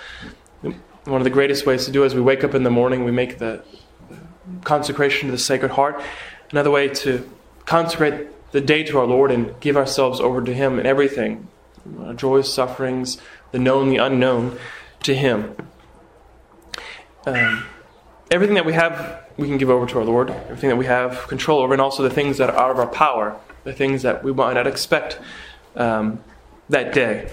One 0.63 1.21
of 1.21 1.25
the 1.25 1.31
greatest 1.31 1.67
ways 1.67 1.87
to 1.87 1.91
do 1.91 2.03
it 2.03 2.07
is 2.07 2.15
we 2.15 2.21
wake 2.21 2.45
up 2.45 2.55
in 2.55 2.63
the 2.63 2.71
morning, 2.71 3.05
we 3.05 3.11
make 3.11 3.39
the 3.39 3.65
consecration 4.65 5.29
to 5.29 5.33
the 5.33 5.39
Sacred 5.39 5.73
Heart. 5.73 6.03
Another 6.51 6.71
way 6.71 6.89
to 6.89 7.29
consecrate 7.65 8.29
the 8.53 8.61
day 8.61 8.83
to 8.85 8.99
our 8.99 9.07
Lord 9.07 9.31
and 9.31 9.59
give 9.61 9.77
ourselves 9.77 10.21
over 10.21 10.43
to 10.43 10.53
Him 10.53 10.79
in 10.79 10.87
everything 10.87 11.49
our 12.01 12.15
joys, 12.15 12.53
sufferings, 12.53 13.19
the 13.53 13.59
known, 13.59 13.89
the 13.89 13.97
unknown, 13.97 14.59
to 15.03 15.15
Him. 15.15 15.57
Um, 17.25 17.65
everything 18.31 18.55
that 18.55 18.67
we 18.67 18.75
have, 18.75 19.25
we 19.37 19.49
can 19.49 19.59
give 19.59 19.71
over 19.71 19.87
to 19.87 19.99
our 19.99 20.05
Lord. 20.05 20.31
Everything 20.31 20.69
that 20.69 20.77
we 20.77 20.87
have 20.87 21.27
control 21.27 21.61
over, 21.61 21.73
and 21.73 21.81
also 21.81 22.03
the 22.03 22.11
things 22.11 22.39
that 22.39 22.51
are 22.51 22.57
out 22.57 22.71
of 22.71 22.79
our 22.79 22.87
power, 22.87 23.39
the 23.65 23.73
things 23.73 24.03
that 24.03 24.23
we 24.23 24.33
might 24.33 24.55
not 24.55 24.67
expect 24.67 25.19
um, 25.77 26.23
that 26.71 26.93
day. 26.93 27.31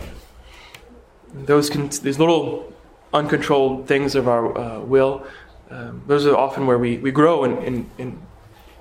Those 1.34 1.70
can, 1.70 1.88
these 1.88 2.20
little 2.20 2.74
uncontrolled 3.14 3.88
things 3.88 4.16
of 4.16 4.28
our 4.28 4.58
uh, 4.58 4.80
will, 4.80 5.26
um, 5.70 6.04
those 6.08 6.26
are 6.26 6.36
often 6.36 6.68
where 6.68 6.78
we, 6.78 6.98
we 6.98 7.12
grow 7.12 7.44
in, 7.44 7.58
in, 7.64 7.90
in 7.98 8.28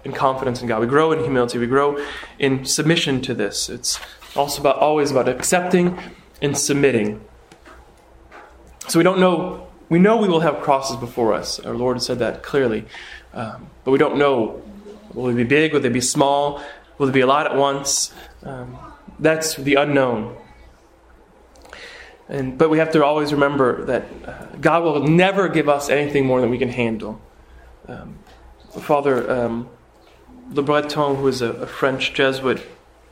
in 0.07 0.13
confidence 0.13 0.63
in 0.63 0.69
God. 0.69 0.81
We 0.81 0.87
grow 0.87 1.11
in 1.11 1.19
humility. 1.19 1.59
We 1.59 1.67
grow 1.67 1.99
in 2.39 2.65
submission 2.65 3.21
to 3.23 3.35
this. 3.35 3.69
It's 3.69 3.99
also 4.37 4.61
about 4.61 4.79
always 4.79 5.11
about 5.11 5.29
accepting 5.29 5.99
and 6.41 6.57
submitting. 6.57 7.21
So 8.87 9.01
we 9.01 9.03
don't 9.03 9.19
know. 9.19 9.67
We 9.89 9.99
know 9.99 10.17
we 10.17 10.29
will 10.29 10.41
have 10.41 10.61
crosses 10.63 10.97
before 10.97 11.35
us. 11.35 11.59
Our 11.61 11.75
Lord 11.75 12.01
said 12.01 12.21
that 12.21 12.43
clearly, 12.43 12.87
um, 13.35 13.69
but 13.85 13.91
we 13.91 13.99
don't 13.99 14.17
know. 14.17 14.63
Will 15.13 15.27
they 15.27 15.35
be 15.35 15.45
big? 15.45 15.73
Will 15.73 15.81
they 15.81 15.89
be 15.89 16.01
small? 16.01 16.63
Will 16.99 17.07
there 17.07 17.15
be 17.15 17.21
a 17.21 17.27
lot 17.27 17.47
at 17.47 17.57
once? 17.57 18.13
Um, 18.45 18.79
that's 19.19 19.57
the 19.57 19.75
unknown. 19.75 20.37
And, 22.29 22.59
but 22.59 22.71
we 22.71 22.79
have 22.79 22.91
to 22.93 23.05
always 23.05 23.33
remember 23.33 23.85
that 23.85 24.61
God 24.61 24.83
will 24.83 25.07
never 25.07 25.49
give 25.49 25.69
us 25.69 25.89
anything 25.89 26.27
more 26.27 26.41
than 26.41 26.51
we 26.51 26.59
can 26.59 26.69
handle. 26.69 27.21
Um, 27.87 28.19
Father 28.71 29.31
um, 29.31 29.69
Lebreton, 30.51 31.17
who 31.17 31.23
was 31.23 31.41
a, 31.41 31.51
a 31.53 31.67
French 31.67 32.13
Jesuit, 32.13 32.63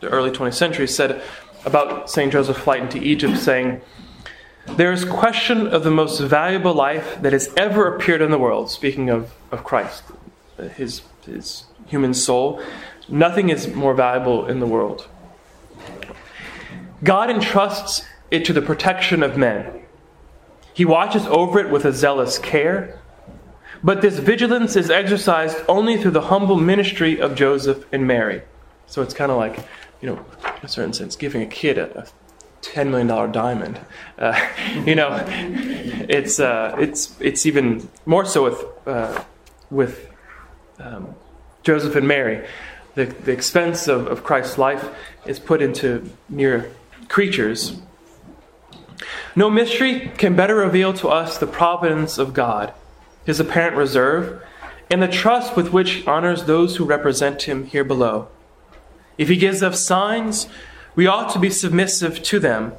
the 0.01 0.09
early 0.09 0.31
20th 0.31 0.55
century, 0.55 0.89
said 0.89 1.23
about 1.65 2.11
St. 2.11 2.33
Joseph's 2.33 2.61
flight 2.61 2.83
into 2.83 2.99
Egypt, 2.99 3.39
saying, 3.39 3.81
There 4.67 4.93
is 4.93 5.05
question 5.05 5.67
of 5.67 5.85
the 5.85 5.91
most 5.91 6.21
valuable 6.21 6.75
life 6.75 7.21
that 7.23 7.33
has 7.33 7.53
ever 7.57 7.95
appeared 7.95 8.21
in 8.21 8.31
the 8.31 8.39
world, 8.39 8.71
speaking 8.71 9.11
of, 9.11 9.33
of 9.51 9.65
Christ, 9.65 10.03
his, 10.77 11.03
his 11.25 11.65
human 11.87 12.15
soul. 12.15 12.61
Nothing 13.09 13.49
is 13.49 13.69
more 13.69 13.95
valuable 13.95 14.47
in 14.47 14.61
the 14.61 14.67
world. 14.67 15.09
God 17.03 17.31
entrusts 17.31 18.05
it 18.35 18.45
to 18.47 18.53
the 18.53 18.63
protection 18.63 19.23
of 19.23 19.37
men. 19.37 19.83
He 20.73 20.85
watches 20.85 21.27
over 21.27 21.59
it 21.61 21.71
with 21.71 21.85
a 21.85 21.93
zealous 21.93 22.39
care 22.39 23.01
but 23.85 24.01
this 24.01 24.19
vigilance 24.19 24.77
is 24.77 24.91
exercised 24.91 25.59
only 25.69 25.99
through 25.99 26.13
the 26.13 26.23
humble 26.23 26.57
ministry 26.57 27.21
of 27.21 27.35
Joseph 27.35 27.85
and 27.93 28.07
Mary. 28.07 28.41
So 28.87 29.03
it's 29.03 29.13
kind 29.13 29.31
of 29.31 29.37
like, 29.37 29.59
you 30.01 30.09
know, 30.09 30.25
in 30.43 30.65
a 30.65 30.69
certain 30.69 30.95
sense, 30.95 31.17
giving 31.17 31.43
a 31.43 31.47
kid 31.47 31.77
a, 31.77 31.99
a 31.99 32.07
$10 32.63 32.89
million 32.89 33.31
diamond. 33.31 33.79
Uh, 34.19 34.41
you 34.87 34.95
know, 34.95 35.23
it's, 35.29 36.41
uh, 36.41 36.75
it's, 36.79 37.15
it's 37.21 37.45
even 37.45 37.87
more 38.07 38.25
so 38.25 38.45
with, 38.45 38.65
uh, 38.87 39.23
with 39.71 40.11
um, 40.79 41.15
Joseph 41.63 41.95
and 41.95 42.09
Mary. 42.09 42.49
The, 42.95 43.05
the 43.05 43.33
expense 43.33 43.87
of, 43.87 44.07
of 44.07 44.25
Christ's 44.25 44.57
life 44.57 44.89
is 45.27 45.39
put 45.39 45.61
into 45.61 46.11
mere 46.31 46.71
creatures. 47.09 47.77
No 49.35 49.51
mystery 49.51 50.13
can 50.17 50.37
better 50.37 50.57
reveal 50.57 50.93
to 50.95 51.09
us 51.09 51.39
the 51.39 51.47
providence 51.47 52.19
of 52.19 52.33
God 52.33 52.73
his 53.25 53.41
apparent 53.41 53.77
reserve, 53.77 54.43
and 54.91 55.03
the 55.03 55.09
trust 55.09 55.57
with 55.57 55.73
which 55.73 55.91
he 55.93 56.07
honors 56.07 56.45
those 56.45 56.77
who 56.77 56.85
represent 56.85 57.43
him 57.43 57.67
here 57.67 57.85
below. 57.85 58.29
If 59.17 59.29
he 59.29 59.37
gives 59.37 59.63
us 59.63 59.85
signs, 59.85 60.47
we 60.95 61.07
ought 61.07 61.33
to 61.33 61.39
be 61.39 61.51
submissive 61.51 62.23
to 62.25 62.39
them. 62.39 62.75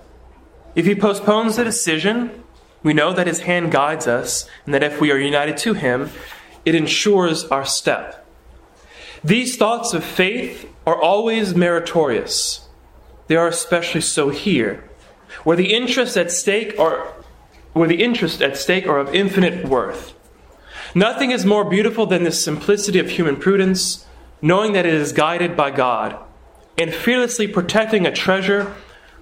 If 0.75 0.85
he 0.85 0.95
postpones 0.95 1.55
the 1.55 1.63
decision, 1.63 2.43
we 2.83 2.93
know 2.93 3.13
that 3.13 3.27
his 3.27 3.41
hand 3.41 3.71
guides 3.71 4.07
us, 4.07 4.47
and 4.65 4.73
that 4.73 4.83
if 4.83 5.01
we 5.01 5.11
are 5.11 5.17
united 5.17 5.57
to 5.57 5.73
him, 5.73 6.11
it 6.63 6.75
ensures 6.75 7.45
our 7.45 7.65
step. 7.65 8.25
These 9.23 9.57
thoughts 9.57 9.93
of 9.93 10.03
faith 10.03 10.69
are 10.85 11.01
always 11.01 11.55
meritorious. 11.55 12.67
They 13.27 13.35
are 13.35 13.47
especially 13.47 14.01
so 14.01 14.29
here, 14.29 14.84
where 15.43 15.57
the 15.57 15.73
interests 15.73 16.17
at 16.17 16.31
stake 16.31 16.77
are 16.79 17.13
where 17.73 17.89
the 17.89 18.01
interests 18.01 18.41
at 18.41 18.55
stake 18.55 18.87
are 18.87 18.99
of 18.99 19.13
infinite 19.13 19.67
worth. 19.67 20.13
Nothing 20.93 21.31
is 21.31 21.45
more 21.45 21.65
beautiful 21.65 22.05
than 22.05 22.23
the 22.23 22.31
simplicity 22.31 22.99
of 22.99 23.09
human 23.09 23.35
prudence, 23.35 24.05
knowing 24.41 24.71
that 24.71 24.85
it 24.85 24.93
is 24.93 25.11
guided 25.11 25.57
by 25.57 25.71
God, 25.71 26.17
and 26.77 26.93
fearlessly 26.93 27.49
protecting 27.49 28.05
a 28.05 28.13
treasure 28.13 28.73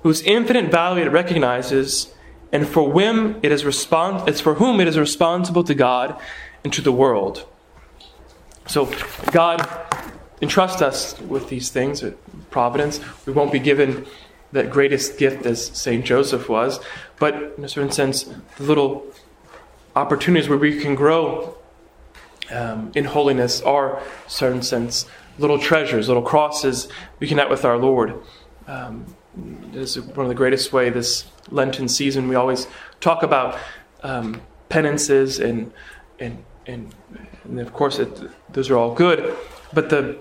whose 0.04 0.22
infinite 0.22 0.70
value 0.70 1.06
it 1.06 1.10
recognizes, 1.10 2.14
and 2.52 2.68
for 2.68 2.92
whom 2.92 3.40
it 3.42 3.52
is 3.52 3.64
respons- 3.64 4.28
it's 4.28 4.40
for 4.42 4.56
whom 4.56 4.80
it 4.80 4.88
is 4.88 5.00
responsible 5.00 5.64
to 5.64 5.74
God 5.74 6.16
and 6.64 6.72
to 6.74 6.82
the 6.82 6.92
world. 6.92 7.48
So 8.68 8.92
God 9.32 9.68
entrusts 10.42 10.82
us 10.82 11.20
with 11.22 11.50
these 11.50 11.70
things, 11.70 12.04
uh, 12.04 12.12
providence. 12.52 13.00
We 13.26 13.34
won't 13.34 13.52
be 13.52 13.60
given 13.60 14.06
that 14.54 14.70
greatest 14.70 15.18
gift 15.18 15.46
as 15.46 15.66
Saint 15.68 16.06
Joseph 16.06 16.48
was, 16.48 16.80
but 17.20 17.36
in 17.58 17.64
a 17.64 17.68
certain 17.68 17.92
sense, 17.92 18.24
the 18.58 18.64
little 18.64 19.06
opportunities 19.96 20.48
where 20.48 20.58
we 20.58 20.80
can 20.80 20.96
grow 20.96 21.58
um, 22.52 22.92
in 22.96 23.06
holiness 23.06 23.62
are, 23.62 23.98
in 23.98 24.04
a 24.28 24.30
certain 24.30 24.62
sense, 24.62 25.06
little 25.38 25.60
treasures, 25.60 26.08
little 26.08 26.24
crosses 26.24 26.88
we 27.20 27.28
connect 27.28 27.50
with 27.50 27.66
our 27.66 27.78
Lord. 27.78 28.14
Um, 28.68 29.16
this 29.36 29.98
is 29.98 30.04
one 30.04 30.26
of 30.26 30.30
the 30.30 30.36
greatest 30.36 30.72
way 30.72 30.90
this 30.90 31.26
Lenten 31.50 31.88
season. 31.88 32.28
We 32.28 32.36
always 32.36 32.68
talk 33.02 33.24
about 33.24 33.58
um, 34.04 34.42
penances 34.70 35.40
and 35.40 35.72
and 36.20 36.44
and, 36.66 36.94
and 37.44 37.60
of 37.60 37.74
course 37.74 38.00
it, 38.00 38.10
those 38.54 38.70
are 38.70 38.78
all 38.78 38.94
good, 38.94 39.36
but 39.74 39.90
the 39.90 40.18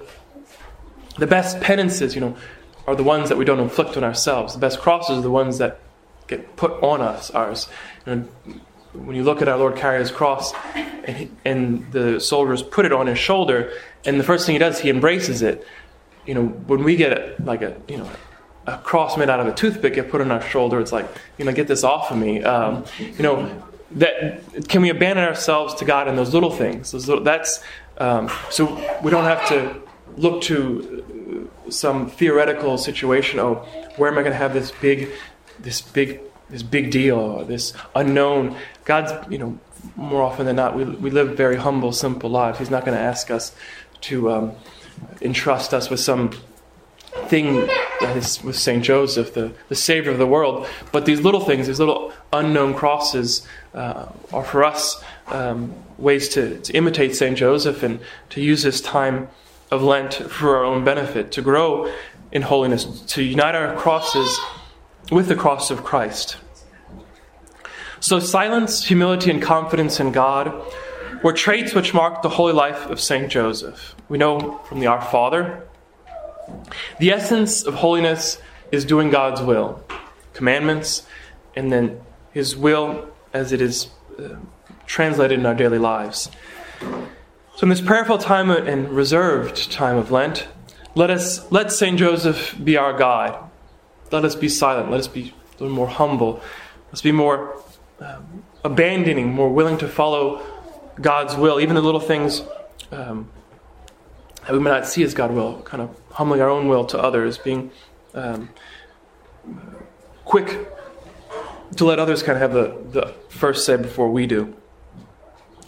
the 1.18 1.26
best 1.26 1.60
penances, 1.60 2.14
you 2.14 2.20
know, 2.22 2.36
are 2.86 2.96
the 2.96 3.04
ones 3.04 3.28
that 3.28 3.38
we 3.38 3.44
don't 3.44 3.60
inflict 3.60 3.96
on 3.96 4.04
ourselves. 4.04 4.54
The 4.54 4.60
best 4.60 4.80
crosses 4.80 5.18
are 5.18 5.22
the 5.22 5.30
ones 5.30 5.58
that 5.58 5.78
get 6.26 6.56
put 6.56 6.72
on 6.82 7.00
us. 7.00 7.30
Ours. 7.30 7.68
Know, 8.06 8.24
when 8.92 9.16
you 9.16 9.22
look 9.22 9.40
at 9.40 9.48
our 9.48 9.56
Lord 9.56 9.76
carry 9.76 9.98
his 10.00 10.10
cross, 10.10 10.52
and, 10.74 11.16
he, 11.16 11.30
and 11.44 11.90
the 11.92 12.20
soldiers 12.20 12.62
put 12.62 12.84
it 12.84 12.92
on 12.92 13.06
his 13.06 13.18
shoulder, 13.18 13.72
and 14.04 14.18
the 14.18 14.24
first 14.24 14.46
thing 14.46 14.54
he 14.54 14.58
does, 14.58 14.80
he 14.80 14.90
embraces 14.90 15.42
it. 15.42 15.66
You 16.26 16.34
know, 16.34 16.46
when 16.46 16.84
we 16.84 16.96
get 16.96 17.44
like 17.44 17.62
a 17.62 17.76
you 17.88 17.96
know 17.98 18.10
a 18.66 18.78
cross 18.78 19.16
made 19.16 19.28
out 19.28 19.40
of 19.40 19.46
a 19.46 19.54
toothpick 19.54 19.94
get 19.94 20.10
put 20.10 20.20
on 20.20 20.30
our 20.30 20.42
shoulder, 20.42 20.80
it's 20.80 20.92
like 20.92 21.06
you 21.38 21.44
know 21.44 21.52
get 21.52 21.68
this 21.68 21.84
off 21.84 22.10
of 22.10 22.18
me. 22.18 22.42
Um, 22.42 22.84
you 22.98 23.22
know 23.22 23.62
that 23.92 24.68
can 24.68 24.82
we 24.82 24.90
abandon 24.90 25.24
ourselves 25.24 25.74
to 25.74 25.84
God 25.84 26.08
in 26.08 26.16
those 26.16 26.32
little 26.34 26.50
things? 26.50 26.92
Those 26.92 27.08
little, 27.08 27.24
that's 27.24 27.62
um, 27.98 28.30
so 28.50 28.66
we 29.02 29.10
don't 29.10 29.24
have 29.24 29.46
to 29.48 29.80
look 30.16 30.42
to 30.42 31.21
some 31.68 32.08
theoretical 32.08 32.78
situation. 32.78 33.40
Oh, 33.40 33.66
where 33.96 34.10
am 34.10 34.18
I 34.18 34.22
going 34.22 34.32
to 34.32 34.38
have 34.38 34.54
this 34.54 34.70
big, 34.70 35.10
this 35.60 35.80
big 35.80 36.20
this 36.52 36.62
big 36.62 36.90
deal, 36.90 37.44
this 37.44 37.72
unknown. 37.96 38.54
God's, 38.84 39.12
you 39.30 39.38
know, 39.38 39.58
more 39.96 40.22
often 40.22 40.46
than 40.46 40.56
not, 40.56 40.76
we, 40.76 40.84
we 40.84 41.10
live 41.10 41.36
very 41.36 41.56
humble, 41.56 41.92
simple 41.92 42.30
lives. 42.30 42.58
He's 42.58 42.70
not 42.70 42.84
going 42.84 42.96
to 42.96 43.02
ask 43.02 43.30
us 43.30 43.54
to 44.02 44.30
um, 44.30 44.52
entrust 45.22 45.72
us 45.72 45.88
with 45.88 45.98
some 45.98 46.30
thing 47.26 47.66
that 48.00 48.16
is 48.16 48.42
with 48.44 48.56
St. 48.56 48.84
Joseph, 48.84 49.34
the, 49.34 49.52
the 49.68 49.74
Savior 49.74 50.12
of 50.12 50.18
the 50.18 50.26
world. 50.26 50.66
But 50.92 51.06
these 51.06 51.20
little 51.20 51.40
things, 51.40 51.66
these 51.66 51.78
little 51.78 52.12
unknown 52.32 52.74
crosses, 52.74 53.46
uh, 53.74 54.06
are 54.32 54.44
for 54.44 54.64
us 54.64 55.02
um, 55.28 55.74
ways 55.96 56.28
to, 56.30 56.58
to 56.60 56.72
imitate 56.74 57.16
St. 57.16 57.36
Joseph 57.36 57.82
and 57.82 58.00
to 58.30 58.42
use 58.42 58.62
this 58.62 58.80
time 58.80 59.28
of 59.72 59.82
Lent 59.82 60.14
for 60.14 60.56
our 60.56 60.64
own 60.64 60.84
benefit, 60.84 61.32
to 61.32 61.42
grow 61.42 61.92
in 62.30 62.42
holiness, 62.42 62.84
to 62.84 63.22
unite 63.22 63.54
our 63.54 63.74
crosses 63.74 64.38
with 65.10 65.26
the 65.26 65.34
cross 65.34 65.70
of 65.70 65.82
Christ. 65.82 66.36
So, 67.98 68.20
silence, 68.20 68.84
humility, 68.84 69.30
and 69.30 69.40
confidence 69.40 69.98
in 69.98 70.12
God 70.12 70.52
were 71.22 71.32
traits 71.32 71.74
which 71.74 71.94
marked 71.94 72.22
the 72.22 72.28
holy 72.28 72.52
life 72.52 72.86
of 72.86 73.00
St. 73.00 73.30
Joseph. 73.30 73.94
We 74.08 74.18
know 74.18 74.58
from 74.64 74.80
the 74.80 74.86
Our 74.88 75.00
Father 75.00 75.66
the 76.98 77.10
essence 77.10 77.62
of 77.62 77.74
holiness 77.74 78.38
is 78.70 78.84
doing 78.84 79.08
God's 79.10 79.40
will, 79.40 79.82
commandments, 80.34 81.06
and 81.56 81.72
then 81.72 82.00
His 82.32 82.56
will 82.56 83.08
as 83.32 83.52
it 83.52 83.62
is 83.62 83.88
uh, 84.18 84.36
translated 84.84 85.38
in 85.38 85.46
our 85.46 85.54
daily 85.54 85.78
lives. 85.78 86.28
So, 87.54 87.64
in 87.64 87.68
this 87.68 87.82
prayerful 87.82 88.16
time 88.18 88.50
and 88.50 88.88
reserved 88.88 89.70
time 89.70 89.96
of 89.96 90.10
Lent, 90.10 90.48
let 90.94 91.10
us 91.10 91.50
let 91.52 91.70
Saint 91.70 91.98
Joseph 91.98 92.56
be 92.62 92.78
our 92.78 92.96
guide. 92.96 93.38
Let 94.10 94.24
us 94.24 94.34
be 94.34 94.48
silent. 94.48 94.90
Let 94.90 95.00
us 95.00 95.08
be 95.08 95.34
a 95.58 95.62
little 95.62 95.76
more 95.76 95.86
humble. 95.86 96.42
Let's 96.86 97.02
be 97.02 97.12
more 97.12 97.62
um, 98.00 98.42
abandoning, 98.64 99.32
more 99.32 99.50
willing 99.50 99.76
to 99.78 99.88
follow 99.88 100.42
God's 101.00 101.36
will, 101.36 101.60
even 101.60 101.74
the 101.74 101.82
little 101.82 102.00
things 102.00 102.42
um, 102.90 103.30
that 104.46 104.52
we 104.52 104.58
may 104.58 104.70
not 104.70 104.86
see 104.86 105.02
as 105.02 105.12
God 105.12 105.30
will, 105.30 105.60
kind 105.62 105.82
of 105.82 105.96
humbling 106.12 106.40
our 106.40 106.48
own 106.48 106.68
will 106.68 106.86
to 106.86 106.98
others, 106.98 107.38
being 107.38 107.70
um, 108.14 108.48
quick 110.24 110.68
to 111.76 111.84
let 111.84 111.98
others 111.98 112.22
kind 112.22 112.36
of 112.36 112.42
have 112.42 112.52
the, 112.52 113.00
the 113.00 113.14
first 113.28 113.66
say 113.66 113.76
before 113.76 114.10
we 114.10 114.26
do. 114.26 114.54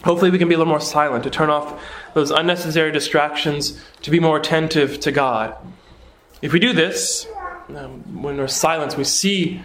Hopefully, 0.04 0.30
we 0.30 0.38
can 0.38 0.48
be 0.48 0.54
a 0.54 0.58
little 0.58 0.70
more 0.70 0.80
silent, 0.80 1.24
to 1.24 1.30
turn 1.30 1.48
off 1.48 1.82
those 2.12 2.30
unnecessary 2.30 2.92
distractions, 2.92 3.82
to 4.02 4.10
be 4.10 4.20
more 4.20 4.36
attentive 4.36 5.00
to 5.00 5.10
God. 5.10 5.56
If 6.42 6.52
we 6.52 6.60
do 6.60 6.74
this, 6.74 7.26
um, 7.74 8.22
when 8.22 8.36
there's 8.36 8.54
silence, 8.54 8.98
we 8.98 9.04
see 9.04 9.62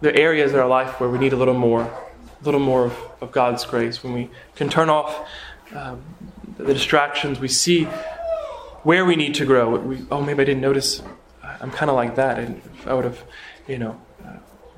the 0.00 0.14
areas 0.16 0.52
in 0.52 0.58
our 0.58 0.66
life 0.66 0.98
where 0.98 1.08
we 1.08 1.18
need 1.18 1.32
a 1.32 1.36
little 1.36 1.54
more, 1.54 1.82
a 1.82 2.44
little 2.44 2.58
more 2.58 2.86
of, 2.86 2.98
of 3.20 3.30
God's 3.30 3.64
grace. 3.64 4.02
When 4.02 4.12
we 4.12 4.28
can 4.56 4.68
turn 4.68 4.90
off 4.90 5.28
um, 5.72 6.02
the 6.58 6.74
distractions, 6.74 7.38
we 7.38 7.46
see 7.46 7.84
where 8.82 9.04
we 9.04 9.14
need 9.14 9.36
to 9.36 9.46
grow. 9.46 9.78
We, 9.78 10.04
oh, 10.10 10.20
maybe 10.20 10.42
I 10.42 10.46
didn't 10.46 10.62
notice. 10.62 11.00
I'm 11.42 11.70
kind 11.70 11.90
of 11.90 11.94
like 11.94 12.16
that. 12.16 12.40
And 12.40 12.60
I 12.86 12.94
would 12.94 13.04
have, 13.04 13.22
you 13.68 13.78
know, 13.78 14.00
uh, 14.24 14.32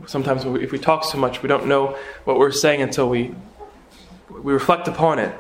sometimes 0.07 0.45
if 0.45 0.71
we 0.71 0.79
talk 0.79 1.05
so 1.05 1.17
much, 1.17 1.43
we 1.43 1.49
don't 1.49 1.67
know 1.67 1.97
what 2.25 2.39
we're 2.39 2.53
saying 2.53 2.83
until 2.83 3.09
we 3.09 3.35
we 4.31 4.53
reflect 4.53 4.89
upon 4.89 5.19
it. 5.19 5.35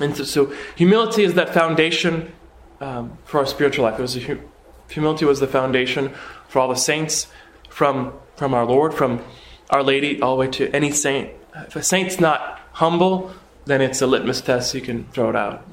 And 0.00 0.16
so, 0.16 0.24
so 0.24 0.52
humility 0.76 1.24
is 1.24 1.34
that 1.34 1.52
foundation 1.52 2.32
um, 2.80 3.18
for 3.24 3.38
our 3.38 3.46
spiritual 3.46 3.84
life. 3.84 3.98
It 3.98 4.02
was 4.02 4.14
hu- 4.14 4.40
humility 4.88 5.24
was 5.24 5.40
the 5.40 5.46
foundation 5.46 6.14
for 6.48 6.60
all 6.60 6.68
the 6.68 6.76
saints, 6.76 7.26
from 7.68 8.12
from 8.36 8.54
our 8.54 8.64
Lord, 8.64 8.94
from 8.94 9.20
Our 9.68 9.82
Lady, 9.82 10.22
all 10.22 10.36
the 10.36 10.40
way 10.40 10.48
to 10.48 10.70
any 10.70 10.92
saint. 10.92 11.30
If 11.66 11.74
a 11.74 11.82
saint's 11.82 12.20
not 12.20 12.60
humble, 12.72 13.32
then 13.66 13.80
it's 13.80 14.00
a 14.00 14.06
litmus 14.06 14.40
test. 14.40 14.74
You 14.74 14.80
can 14.80 15.04
throw 15.08 15.28
it 15.28 15.36
out. 15.36 15.66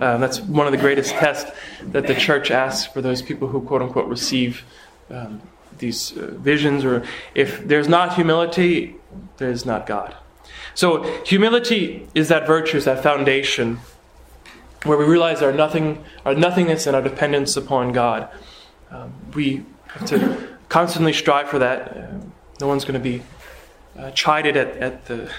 Um, 0.00 0.20
that's 0.20 0.40
one 0.40 0.66
of 0.66 0.72
the 0.72 0.78
greatest 0.78 1.10
tests 1.10 1.50
that 1.82 2.06
the 2.06 2.14
church 2.14 2.50
asks 2.52 2.90
for 2.92 3.02
those 3.02 3.20
people 3.20 3.48
who 3.48 3.60
quote 3.60 3.82
unquote 3.82 4.08
receive 4.08 4.64
um, 5.10 5.42
these 5.78 6.16
uh, 6.16 6.30
visions. 6.38 6.84
Or 6.84 7.04
if 7.34 7.66
there's 7.66 7.88
not 7.88 8.14
humility, 8.14 8.96
there 9.38 9.50
is 9.50 9.66
not 9.66 9.86
God. 9.86 10.14
So, 10.74 11.02
humility 11.24 12.08
is 12.14 12.28
that 12.28 12.46
virtue, 12.46 12.76
is 12.76 12.84
that 12.84 13.02
foundation 13.02 13.80
where 14.84 14.96
we 14.96 15.04
realize 15.04 15.42
our 15.42 15.52
nothing, 15.52 16.04
our 16.24 16.34
nothingness, 16.34 16.86
and 16.86 16.94
our 16.94 17.02
dependence 17.02 17.56
upon 17.56 17.92
God. 17.92 18.28
Um, 18.90 19.12
we 19.34 19.64
have 19.88 20.06
to 20.06 20.48
constantly 20.68 21.12
strive 21.12 21.48
for 21.48 21.58
that. 21.58 21.96
Uh, 21.96 22.06
no 22.60 22.68
one's 22.68 22.84
going 22.84 22.94
to 22.94 23.00
be 23.00 23.22
uh, 23.98 24.10
chided 24.12 24.56
at, 24.56 24.76
at 24.76 25.06
the 25.06 25.30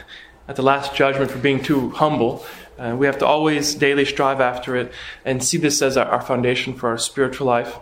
at 0.49 0.55
the 0.55 0.63
last 0.63 0.95
judgment 0.95 1.29
for 1.29 1.37
being 1.37 1.61
too 1.61 1.91
humble. 1.91 2.43
Uh, 2.79 2.95
we 2.97 3.05
have 3.05 3.19
to 3.19 3.25
always 3.25 3.75
daily 3.75 4.03
strive 4.03 4.41
after 4.41 4.75
it 4.75 4.91
and 5.23 5.43
see 5.43 5.57
this 5.57 5.79
as 5.81 5.95
our, 5.95 6.07
our 6.07 6.21
foundation 6.21 6.73
for 6.73 6.89
our 6.89 6.97
spiritual 6.97 7.45
life. 7.45 7.77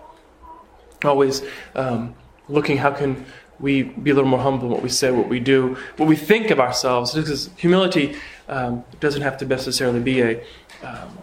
Always 1.03 1.43
um, 1.75 2.13
looking 2.49 2.77
how 2.77 2.91
can 2.91 3.25
we 3.59 3.83
be 3.83 4.11
a 4.11 4.13
little 4.13 4.29
more 4.29 4.39
humble 4.39 4.67
in 4.67 4.73
what 4.73 4.83
we 4.83 4.89
say, 4.89 5.11
what 5.11 5.27
we 5.27 5.39
do, 5.39 5.77
what 5.97 6.07
we 6.07 6.15
think 6.15 6.51
of 6.51 6.59
ourselves. 6.59 7.13
Because 7.13 7.49
humility 7.57 8.15
um, 8.47 8.83
doesn't 8.99 9.21
have 9.21 9.37
to 9.37 9.45
necessarily 9.45 9.99
be 9.99 10.21
a, 10.21 10.43
um, 10.83 11.17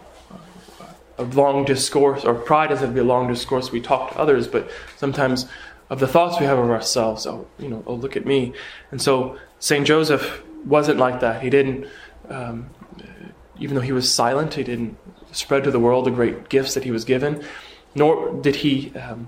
a 1.17 1.23
long 1.23 1.65
discourse, 1.65 2.25
or 2.25 2.33
pride 2.33 2.67
doesn't 2.67 2.87
have 2.87 2.95
to 2.95 3.01
be 3.01 3.01
a 3.01 3.03
long 3.03 3.27
discourse. 3.27 3.71
We 3.71 3.81
talk 3.81 4.11
to 4.11 4.19
others, 4.19 4.47
but 4.47 4.69
sometimes 4.97 5.47
of 5.89 5.99
the 5.99 6.07
thoughts 6.07 6.39
we 6.39 6.45
have 6.45 6.59
of 6.59 6.69
ourselves. 6.69 7.25
Oh, 7.25 7.47
you 7.59 7.69
know, 7.69 7.83
oh, 7.85 7.95
look 7.95 8.17
at 8.17 8.25
me. 8.25 8.53
And 8.91 9.01
so 9.01 9.37
Saint 9.59 9.87
Joseph 9.87 10.43
wasn't 10.65 10.99
like 10.99 11.19
that. 11.21 11.41
He 11.41 11.49
didn't, 11.49 11.87
um, 12.29 12.69
even 13.59 13.75
though 13.75 13.81
he 13.81 13.91
was 13.91 14.11
silent, 14.11 14.55
he 14.55 14.63
didn't 14.63 14.97
spread 15.31 15.63
to 15.63 15.71
the 15.71 15.79
world 15.79 16.05
the 16.05 16.11
great 16.11 16.49
gifts 16.49 16.73
that 16.73 16.83
he 16.83 16.91
was 16.91 17.05
given. 17.05 17.43
Nor 17.93 18.33
did 18.41 18.57
he 18.57 18.93
um, 18.95 19.27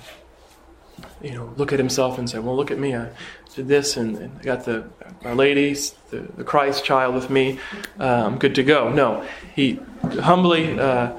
you 1.22 1.32
know, 1.32 1.54
look 1.58 1.74
at 1.74 1.80
himself 1.80 2.18
and 2.18 2.30
say, 2.30 2.40
"Well, 2.40 2.56
look 2.56 2.72
at 2.72 2.78
me! 2.78 2.96
I 2.96 3.10
did 3.56 3.68
this, 3.68 3.98
and, 3.98 4.18
and 4.18 4.40
I 4.40 4.44
got 4.44 4.66
the 4.66 4.88
Our 5.24 5.36
Ladies, 5.36 5.96
the, 6.10 6.20
the 6.38 6.44
Christ 6.44 6.84
child 6.84 7.16
with 7.16 7.30
me. 7.30 7.60
Uh, 8.00 8.24
I'm 8.26 8.38
good 8.38 8.56
to 8.56 8.64
go." 8.64 8.90
No, 8.90 9.26
he 9.56 9.80
humbly 10.22 10.80
uh, 10.80 11.14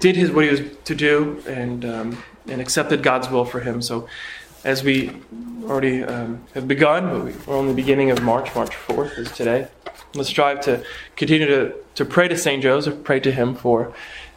did 0.00 0.16
his 0.16 0.30
what 0.30 0.44
he 0.44 0.50
was 0.50 0.62
to 0.84 0.94
do, 0.94 1.42
and 1.46 1.84
um, 1.84 2.22
and 2.48 2.60
accepted 2.60 3.02
God's 3.02 3.30
will 3.30 3.44
for 3.44 3.60
him. 3.60 3.82
So, 3.82 4.08
as 4.64 4.84
we 4.84 5.10
already 5.64 6.04
um, 6.04 6.44
have 6.54 6.68
begun, 6.68 7.08
but 7.08 7.46
we're 7.46 7.56
only 7.56 7.72
the 7.72 7.76
beginning 7.76 8.10
of 8.10 8.22
March. 8.22 8.54
March 8.54 8.74
fourth 8.74 9.18
is 9.18 9.30
today. 9.32 9.68
Let's 10.14 10.28
strive 10.28 10.60
to 10.62 10.84
continue 11.16 11.46
to 11.46 11.74
to 11.96 12.04
pray 12.04 12.28
to 12.28 12.36
Saint 12.36 12.62
Joseph, 12.62 13.02
pray 13.04 13.20
to 13.20 13.32
him 13.32 13.54
for 13.54 13.94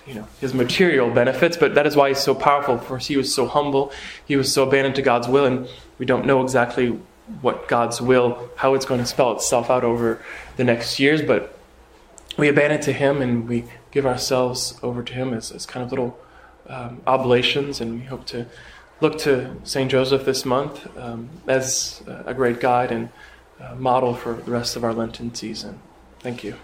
you 0.07 0.13
know 0.13 0.27
his 0.39 0.53
material 0.53 1.09
benefits, 1.11 1.57
but 1.57 1.75
that 1.75 1.85
is 1.85 1.95
why 1.95 2.09
he's 2.09 2.19
so 2.19 2.33
powerful. 2.33 2.77
For 2.77 2.97
he 2.97 3.17
was 3.17 3.33
so 3.33 3.47
humble, 3.47 3.91
he 4.25 4.35
was 4.35 4.51
so 4.51 4.63
abandoned 4.63 4.95
to 4.95 5.01
God's 5.01 5.27
will, 5.27 5.45
and 5.45 5.67
we 5.99 6.05
don't 6.05 6.25
know 6.25 6.41
exactly 6.41 6.99
what 7.41 7.67
God's 7.67 8.01
will, 8.01 8.49
how 8.55 8.73
it's 8.73 8.85
going 8.85 9.01
to 9.01 9.05
spell 9.05 9.33
itself 9.33 9.69
out 9.69 9.83
over 9.83 10.21
the 10.55 10.63
next 10.63 10.99
years, 10.99 11.21
but 11.21 11.57
we 12.37 12.47
abandon 12.47 12.79
to 12.81 12.93
Him 12.93 13.21
and 13.21 13.47
we 13.47 13.65
give 13.91 14.05
ourselves 14.05 14.79
over 14.81 15.03
to 15.03 15.13
Him 15.13 15.33
as, 15.33 15.51
as 15.51 15.65
kind 15.65 15.83
of 15.83 15.91
little 15.91 16.17
um, 16.67 17.01
oblations, 17.05 17.81
and 17.81 17.99
we 17.99 18.05
hope 18.05 18.25
to 18.27 18.45
look 19.01 19.17
to 19.19 19.55
Saint 19.63 19.91
Joseph 19.91 20.25
this 20.25 20.45
month 20.45 20.87
um, 20.97 21.29
as 21.47 22.01
a 22.25 22.33
great 22.33 22.59
guide 22.59 22.91
and 22.91 23.09
uh, 23.59 23.75
model 23.75 24.13
for 24.13 24.33
the 24.33 24.51
rest 24.51 24.75
of 24.75 24.83
our 24.83 24.93
Lenten 24.93 25.33
season. 25.33 25.79
Thank 26.19 26.43
you. 26.43 26.55